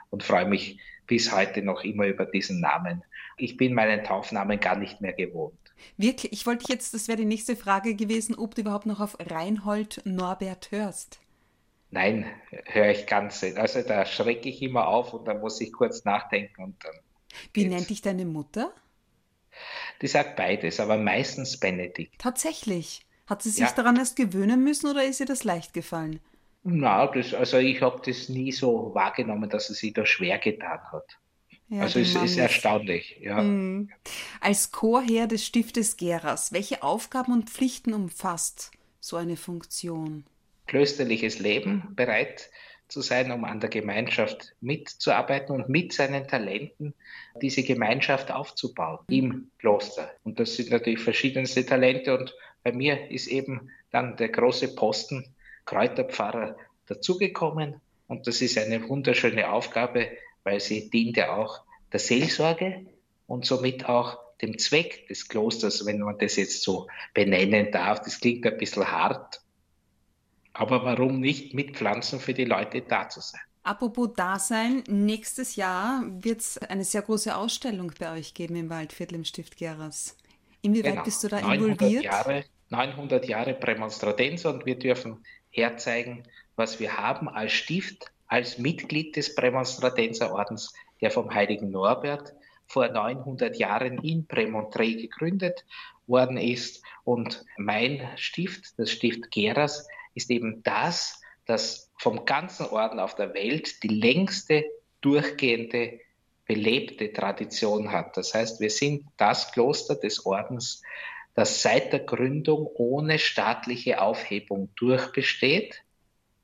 und 0.08 0.22
freue 0.22 0.46
mich 0.46 0.80
bis 1.06 1.30
heute 1.30 1.62
noch 1.62 1.84
immer 1.84 2.06
über 2.06 2.24
diesen 2.24 2.60
Namen. 2.60 3.04
Ich 3.36 3.58
bin 3.58 3.74
meinen 3.74 4.04
Taufnamen 4.04 4.58
gar 4.60 4.76
nicht 4.76 5.02
mehr 5.02 5.12
gewohnt. 5.12 5.58
Wirklich, 5.98 6.32
ich 6.32 6.46
wollte 6.46 6.72
jetzt, 6.72 6.94
das 6.94 7.06
wäre 7.06 7.18
die 7.18 7.24
nächste 7.24 7.54
Frage 7.54 7.94
gewesen, 7.94 8.34
ob 8.34 8.54
du 8.54 8.62
überhaupt 8.62 8.86
noch 8.86 9.00
auf 9.00 9.16
Reinhold 9.20 10.00
Norbert 10.04 10.70
hörst. 10.70 11.20
Nein, 11.90 12.26
höre 12.66 12.90
ich 12.90 13.06
ganz 13.06 13.40
selten. 13.40 13.58
Also 13.58 13.82
da 13.82 14.04
schrecke 14.04 14.48
ich 14.48 14.62
immer 14.62 14.88
auf 14.88 15.14
und 15.14 15.26
dann 15.26 15.40
muss 15.40 15.60
ich 15.60 15.72
kurz 15.72 16.04
nachdenken 16.04 16.62
und 16.62 16.84
dann. 16.84 16.94
Wie 17.52 17.62
geht's. 17.62 17.74
nennt 17.74 17.90
dich 17.90 18.02
deine 18.02 18.24
Mutter? 18.24 18.72
Die 20.02 20.06
sagt 20.06 20.36
beides, 20.36 20.80
aber 20.80 20.96
meistens 20.98 21.58
Benedikt. 21.58 22.20
Tatsächlich. 22.20 23.06
Hat 23.26 23.42
sie 23.42 23.50
sich 23.50 23.60
ja. 23.60 23.72
daran 23.72 23.96
erst 23.96 24.16
gewöhnen 24.16 24.64
müssen 24.64 24.88
oder 24.88 25.04
ist 25.04 25.20
ihr 25.20 25.26
das 25.26 25.44
leicht 25.44 25.74
gefallen? 25.74 26.20
Na, 26.62 27.06
das, 27.06 27.34
also 27.34 27.58
ich 27.58 27.80
habe 27.82 28.00
das 28.04 28.28
nie 28.28 28.52
so 28.52 28.94
wahrgenommen, 28.94 29.48
dass 29.48 29.68
sie 29.68 29.74
sich 29.74 29.92
da 29.92 30.04
schwer 30.06 30.38
getan 30.38 30.80
hat. 30.92 31.18
Ja, 31.68 31.82
also 31.82 32.00
es 32.00 32.14
ist 32.14 32.38
erstaunlich, 32.38 33.18
ja. 33.20 33.42
Mhm. 33.42 33.90
Als 34.40 34.72
Chorherr 34.72 35.26
des 35.26 35.44
Stiftes 35.44 35.96
Geras, 35.98 36.52
welche 36.52 36.82
Aufgaben 36.82 37.32
und 37.32 37.50
Pflichten 37.50 37.92
umfasst 37.92 38.70
so 39.00 39.16
eine 39.16 39.36
Funktion? 39.36 40.24
Klösterliches 40.68 41.40
Leben 41.40 41.94
bereit 41.96 42.50
zu 42.86 43.00
sein, 43.02 43.30
um 43.32 43.44
an 43.44 43.60
der 43.60 43.68
Gemeinschaft 43.68 44.54
mitzuarbeiten 44.60 45.54
und 45.54 45.68
mit 45.68 45.92
seinen 45.92 46.26
Talenten 46.26 46.94
diese 47.42 47.62
Gemeinschaft 47.62 48.30
aufzubauen 48.30 49.00
im 49.08 49.50
Kloster. 49.58 50.10
Und 50.24 50.38
das 50.38 50.54
sind 50.54 50.70
natürlich 50.70 51.00
verschiedenste 51.00 51.66
Talente 51.66 52.16
und 52.16 52.34
bei 52.62 52.72
mir 52.72 53.10
ist 53.10 53.26
eben 53.26 53.70
dann 53.90 54.16
der 54.16 54.28
große 54.28 54.74
Posten 54.74 55.34
Kräuterpfarrer 55.66 56.56
dazugekommen 56.86 57.80
und 58.06 58.26
das 58.26 58.40
ist 58.40 58.56
eine 58.56 58.88
wunderschöne 58.88 59.52
Aufgabe, 59.52 60.08
weil 60.42 60.60
sie 60.60 60.88
dient 60.88 61.18
ja 61.18 61.36
auch 61.36 61.60
der 61.92 62.00
Seelsorge 62.00 62.86
und 63.26 63.44
somit 63.44 63.86
auch 63.86 64.18
dem 64.40 64.58
Zweck 64.58 65.06
des 65.08 65.28
Klosters, 65.28 65.84
wenn 65.84 65.98
man 66.00 66.18
das 66.18 66.36
jetzt 66.36 66.62
so 66.62 66.86
benennen 67.12 67.70
darf. 67.70 68.00
Das 68.00 68.20
klingt 68.20 68.46
ein 68.46 68.56
bisschen 68.56 68.90
hart, 68.90 69.42
aber 70.58 70.84
warum 70.84 71.20
nicht 71.20 71.54
mit 71.54 71.76
Pflanzen 71.76 72.18
für 72.18 72.34
die 72.34 72.44
Leute 72.44 72.82
da 72.82 73.08
zu 73.08 73.20
sein? 73.20 73.40
Apropos 73.62 74.10
Dasein, 74.16 74.82
nächstes 74.88 75.56
Jahr 75.56 76.02
wird 76.08 76.40
es 76.40 76.58
eine 76.58 76.84
sehr 76.84 77.02
große 77.02 77.36
Ausstellung 77.36 77.92
bei 77.98 78.18
euch 78.18 78.34
geben 78.34 78.56
im 78.56 78.70
Waldviertel 78.70 79.16
im 79.16 79.24
Stift 79.24 79.56
Geras. 79.56 80.16
Inwieweit 80.62 80.92
genau. 80.92 81.04
bist 81.04 81.22
du 81.22 81.28
da 81.28 81.40
900 81.40 81.68
involviert? 81.68 82.04
Jahre, 82.04 82.44
900 82.70 83.26
Jahre 83.26 83.54
Prämonstratenz 83.54 84.44
und 84.46 84.66
wir 84.66 84.78
dürfen 84.78 85.24
herzeigen, 85.50 86.24
was 86.56 86.80
wir 86.80 86.96
haben 86.96 87.28
als 87.28 87.52
Stift, 87.52 88.10
als 88.26 88.58
Mitglied 88.58 89.14
des 89.14 89.34
Prämonstratenzerordens, 89.34 90.72
der 91.00 91.10
vom 91.10 91.32
heiligen 91.32 91.70
Norbert 91.70 92.34
vor 92.66 92.88
900 92.88 93.56
Jahren 93.58 93.98
in 94.02 94.26
Prämontré 94.26 95.00
gegründet 95.00 95.64
worden 96.06 96.36
ist. 96.36 96.82
Und 97.04 97.44
mein 97.56 98.08
Stift, 98.16 98.78
das 98.78 98.90
Stift 98.90 99.30
Geras, 99.30 99.86
ist 100.14 100.30
eben 100.30 100.62
das, 100.62 101.20
das 101.46 101.90
vom 101.98 102.24
ganzen 102.24 102.66
Orden 102.66 103.00
auf 103.00 103.14
der 103.14 103.34
Welt 103.34 103.82
die 103.82 103.88
längste 103.88 104.64
durchgehende 105.00 106.00
belebte 106.46 107.12
Tradition 107.12 107.92
hat. 107.92 108.16
Das 108.16 108.34
heißt, 108.34 108.60
wir 108.60 108.70
sind 108.70 109.04
das 109.16 109.52
Kloster 109.52 109.94
des 109.94 110.24
Ordens, 110.24 110.82
das 111.34 111.62
seit 111.62 111.92
der 111.92 112.00
Gründung 112.00 112.66
ohne 112.74 113.18
staatliche 113.18 114.00
Aufhebung 114.00 114.70
durchbesteht, 114.74 115.84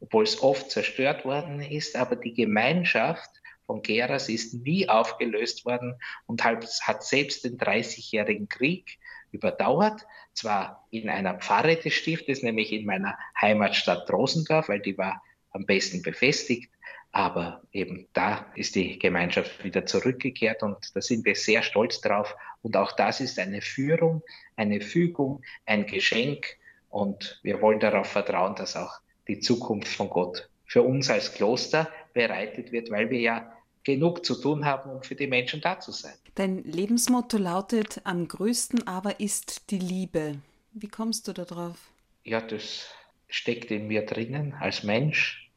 obwohl 0.01 0.25
es 0.25 0.43
oft 0.43 0.71
zerstört 0.71 1.25
worden 1.25 1.61
ist, 1.61 1.97
aber 1.97 2.17
die 2.17 2.35
Gemeinschaft 2.35 3.31
von 3.67 3.83
Geras 3.83 4.29
ist 4.29 4.55
nie 4.55 4.89
aufgelöst 4.89 5.65
worden 5.65 5.99
und 6.27 6.45
hat 6.45 7.03
selbst 7.03 7.45
den 7.45 7.57
Dreißigjährigen 7.57 8.49
Krieg 8.49 8.99
überdauert, 9.35 10.07
zwar 10.33 10.87
in 10.91 11.11
einer 11.11 11.35
Pfarre 11.35 11.77
des 11.77 11.93
Stiftes, 11.95 12.43
nämlich 12.43 12.73
in 12.73 12.87
meiner 12.87 13.19
Heimatstadt 13.41 14.11
Rosendorf, 14.11 14.69
weil 14.69 14.81
die 14.81 14.97
war 14.97 15.23
am 15.51 15.67
besten 15.67 16.03
befestigt, 16.03 16.71
aber 17.13 17.63
eben 17.73 18.09
da 18.13 18.47
ist 18.57 18.75
die 18.75 18.99
Gemeinschaft 18.99 19.63
wieder 19.63 19.87
zurückgekehrt 19.87 20.63
und 20.63 20.77
da 20.95 21.01
sind 21.01 21.25
wir 21.25 21.37
sehr 21.37 21.63
stolz 21.63 22.01
drauf. 22.01 22.35
Und 22.63 22.77
auch 22.77 22.91
das 22.91 23.21
ist 23.21 23.39
eine 23.39 23.61
Führung, 23.61 24.23
eine 24.57 24.81
Fügung, 24.81 25.43
ein 25.65 25.87
Geschenk. 25.87 26.57
Und 26.91 27.39
wir 27.45 27.61
wollen 27.61 27.79
darauf 27.79 28.09
vertrauen, 28.09 28.57
dass 28.57 28.75
auch 28.75 28.99
die 29.29 29.39
Zukunft 29.39 29.89
von 29.89 30.11
Gott 30.11 30.49
für 30.67 30.83
uns 30.83 31.09
als 31.09 31.35
Kloster 31.35 31.89
bereitet 32.15 32.73
wird, 32.73 32.91
weil 32.91 33.11
wir 33.11 33.21
ja 33.21 33.53
genug 33.85 34.25
zu 34.25 34.35
tun 34.35 34.65
haben, 34.65 34.91
um 34.91 35.03
für 35.03 35.15
die 35.15 35.27
Menschen 35.27 35.61
da 35.61 35.79
zu 35.79 35.93
sein. 35.93 36.15
Dein 36.35 36.65
Lebensmotto 36.65 37.37
lautet, 37.37 38.01
am 38.05 38.27
größten 38.27 38.87
aber 38.87 39.21
ist 39.21 39.71
die 39.71 39.79
Liebe. 39.79 40.39
Wie 40.73 40.89
kommst 40.89 41.29
du 41.29 41.33
da 41.33 41.45
drauf? 41.45 41.91
Ja, 42.25 42.41
das 42.41 42.89
steckt 43.29 43.71
in 43.71 43.87
mir 43.87 44.07
drinnen 44.07 44.55
als 44.55 44.83
Mensch 44.83 45.51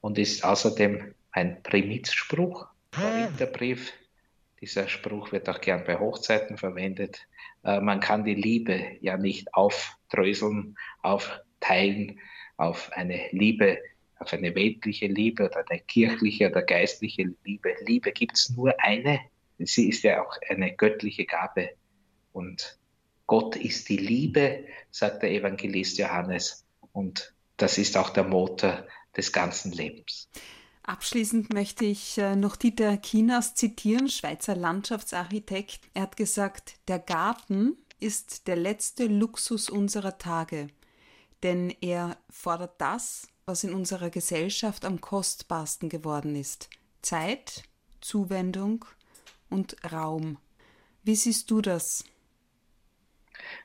und 0.00 0.18
ist 0.18 0.44
außerdem 0.44 1.14
ein 1.32 1.62
Primizspruch. 1.62 2.68
Korintherbrief, 2.92 3.92
dieser 4.60 4.88
Spruch 4.88 5.32
wird 5.32 5.48
auch 5.48 5.60
gern 5.60 5.84
bei 5.84 5.98
Hochzeiten 5.98 6.56
verwendet. 6.56 7.26
Äh, 7.64 7.80
man 7.80 8.00
kann 8.00 8.24
die 8.24 8.34
Liebe 8.34 8.96
ja 9.00 9.16
nicht 9.16 9.52
aufdröseln, 9.54 10.76
aufteilen 11.02 12.20
auf 12.56 12.90
eine 12.92 13.28
Liebe, 13.32 13.78
auf 14.18 14.32
eine 14.32 14.54
weltliche 14.54 15.06
Liebe 15.06 15.44
oder 15.44 15.64
eine 15.68 15.80
kirchliche 15.80 16.50
oder 16.50 16.62
geistliche 16.62 17.34
Liebe. 17.44 17.74
Liebe 17.86 18.12
gibt 18.12 18.36
es 18.36 18.50
nur 18.50 18.74
eine. 18.78 19.20
Sie 19.58 19.88
ist 19.88 20.02
ja 20.02 20.22
auch 20.24 20.36
eine 20.48 20.74
göttliche 20.74 21.24
Gabe. 21.24 21.70
Und 22.32 22.78
Gott 23.26 23.56
ist 23.56 23.88
die 23.88 23.96
Liebe, 23.96 24.64
sagt 24.90 25.22
der 25.22 25.30
Evangelist 25.32 25.98
Johannes. 25.98 26.64
Und 26.92 27.34
das 27.56 27.78
ist 27.78 27.96
auch 27.96 28.10
der 28.10 28.24
Motor 28.24 28.86
des 29.16 29.32
ganzen 29.32 29.72
Lebens. 29.72 30.28
Abschließend 30.82 31.52
möchte 31.52 31.84
ich 31.84 32.16
äh, 32.18 32.36
noch 32.36 32.54
Dieter 32.54 32.96
Kinas 32.96 33.54
zitieren, 33.54 34.08
Schweizer 34.08 34.54
Landschaftsarchitekt. 34.54 35.80
Er 35.94 36.02
hat 36.02 36.16
gesagt, 36.16 36.74
der 36.86 37.00
Garten 37.00 37.76
ist 37.98 38.46
der 38.46 38.54
letzte 38.54 39.06
Luxus 39.06 39.68
unserer 39.68 40.18
Tage, 40.18 40.68
denn 41.42 41.74
er 41.80 42.16
fordert 42.30 42.80
das, 42.80 43.26
was 43.48 43.62
in 43.62 43.72
unserer 43.72 44.10
Gesellschaft 44.10 44.84
am 44.84 45.00
kostbarsten 45.00 45.88
geworden 45.88 46.34
ist. 46.34 46.68
Zeit, 47.00 47.62
Zuwendung 48.00 48.84
und 49.48 49.76
Raum. 49.92 50.38
Wie 51.04 51.14
siehst 51.14 51.48
du 51.52 51.60
das? 51.60 52.02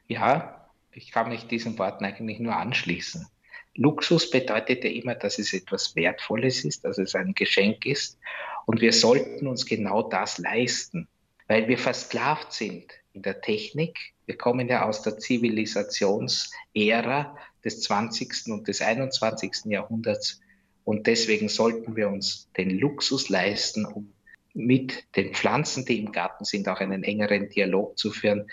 Ja, 0.07 0.69
ich 0.91 1.11
kann 1.11 1.29
mich 1.29 1.47
diesen 1.47 1.79
Worten 1.79 2.05
eigentlich 2.05 2.39
nur 2.39 2.55
anschließen. 2.55 3.27
Luxus 3.73 4.29
bedeutet 4.29 4.83
ja 4.83 4.91
immer, 4.91 5.15
dass 5.15 5.39
es 5.39 5.51
etwas 5.51 5.95
Wertvolles 5.95 6.63
ist, 6.63 6.85
dass 6.85 6.99
es 6.99 7.15
ein 7.15 7.33
Geschenk 7.33 7.87
ist. 7.87 8.19
Und 8.67 8.81
wir 8.81 8.93
sollten 8.93 9.47
uns 9.47 9.65
genau 9.65 10.03
das 10.03 10.37
leisten, 10.37 11.07
weil 11.47 11.67
wir 11.67 11.79
versklavt 11.79 12.53
sind 12.53 12.93
in 13.13 13.23
der 13.23 13.41
Technik. 13.41 14.13
Wir 14.27 14.37
kommen 14.37 14.67
ja 14.67 14.85
aus 14.85 15.01
der 15.01 15.17
Zivilisationsära 15.17 17.35
des 17.63 17.81
20. 17.81 18.47
und 18.47 18.67
des 18.67 18.81
21. 18.81 19.65
Jahrhunderts. 19.65 20.41
Und 20.83 21.07
deswegen 21.07 21.49
sollten 21.49 21.95
wir 21.95 22.09
uns 22.09 22.49
den 22.57 22.71
Luxus 22.79 23.29
leisten, 23.29 23.85
um 23.85 24.13
mit 24.53 25.05
den 25.15 25.33
Pflanzen, 25.33 25.85
die 25.85 25.99
im 25.99 26.11
Garten 26.11 26.43
sind, 26.43 26.67
auch 26.67 26.79
einen 26.79 27.03
engeren 27.03 27.49
Dialog 27.49 27.97
zu 27.97 28.11
führen, 28.11 28.49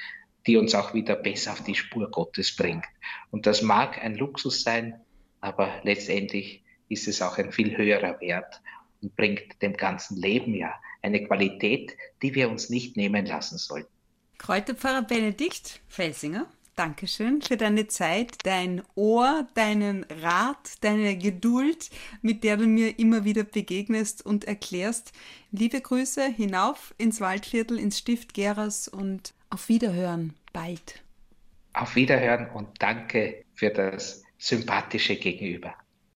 die 0.46 0.56
uns 0.56 0.74
auch 0.74 0.94
wieder 0.94 1.16
besser 1.16 1.52
auf 1.52 1.64
die 1.64 1.74
Spur 1.74 2.10
Gottes 2.10 2.54
bringt. 2.54 2.84
Und 3.30 3.46
das 3.46 3.62
mag 3.62 4.02
ein 4.02 4.14
Luxus 4.14 4.62
sein, 4.62 5.00
aber 5.40 5.80
letztendlich 5.82 6.62
ist 6.88 7.08
es 7.08 7.20
auch 7.20 7.38
ein 7.38 7.52
viel 7.52 7.76
höherer 7.76 8.20
Wert 8.20 8.60
und 9.02 9.14
bringt 9.16 9.60
dem 9.62 9.74
ganzen 9.74 10.16
Leben 10.16 10.54
ja 10.54 10.74
eine 11.02 11.24
Qualität, 11.24 11.96
die 12.22 12.34
wir 12.34 12.48
uns 12.48 12.70
nicht 12.70 12.96
nehmen 12.96 13.26
lassen 13.26 13.58
sollten. 13.58 13.92
Kräuterpfarrer 14.38 15.02
Benedikt 15.02 15.80
Felsinger, 15.88 16.48
Dankeschön 16.78 17.42
für 17.42 17.56
deine 17.56 17.88
Zeit, 17.88 18.36
dein 18.44 18.82
Ohr, 18.94 19.48
deinen 19.54 20.04
Rat, 20.04 20.74
deine 20.82 21.18
Geduld, 21.18 21.90
mit 22.22 22.44
der 22.44 22.56
du 22.56 22.68
mir 22.68 23.00
immer 23.00 23.24
wieder 23.24 23.42
begegnest 23.42 24.24
und 24.24 24.44
erklärst. 24.44 25.12
Liebe 25.50 25.80
Grüße 25.80 26.24
hinauf 26.24 26.94
ins 26.96 27.20
Waldviertel, 27.20 27.80
ins 27.80 27.98
Stift 27.98 28.32
Geras 28.32 28.86
und 28.86 29.34
auf 29.50 29.68
Wiederhören 29.68 30.34
bald. 30.52 31.02
Auf 31.72 31.96
Wiederhören 31.96 32.48
und 32.50 32.68
danke 32.78 33.44
für 33.54 33.70
das 33.70 34.22
sympathische 34.38 35.16
Gegenüber. 35.16 35.74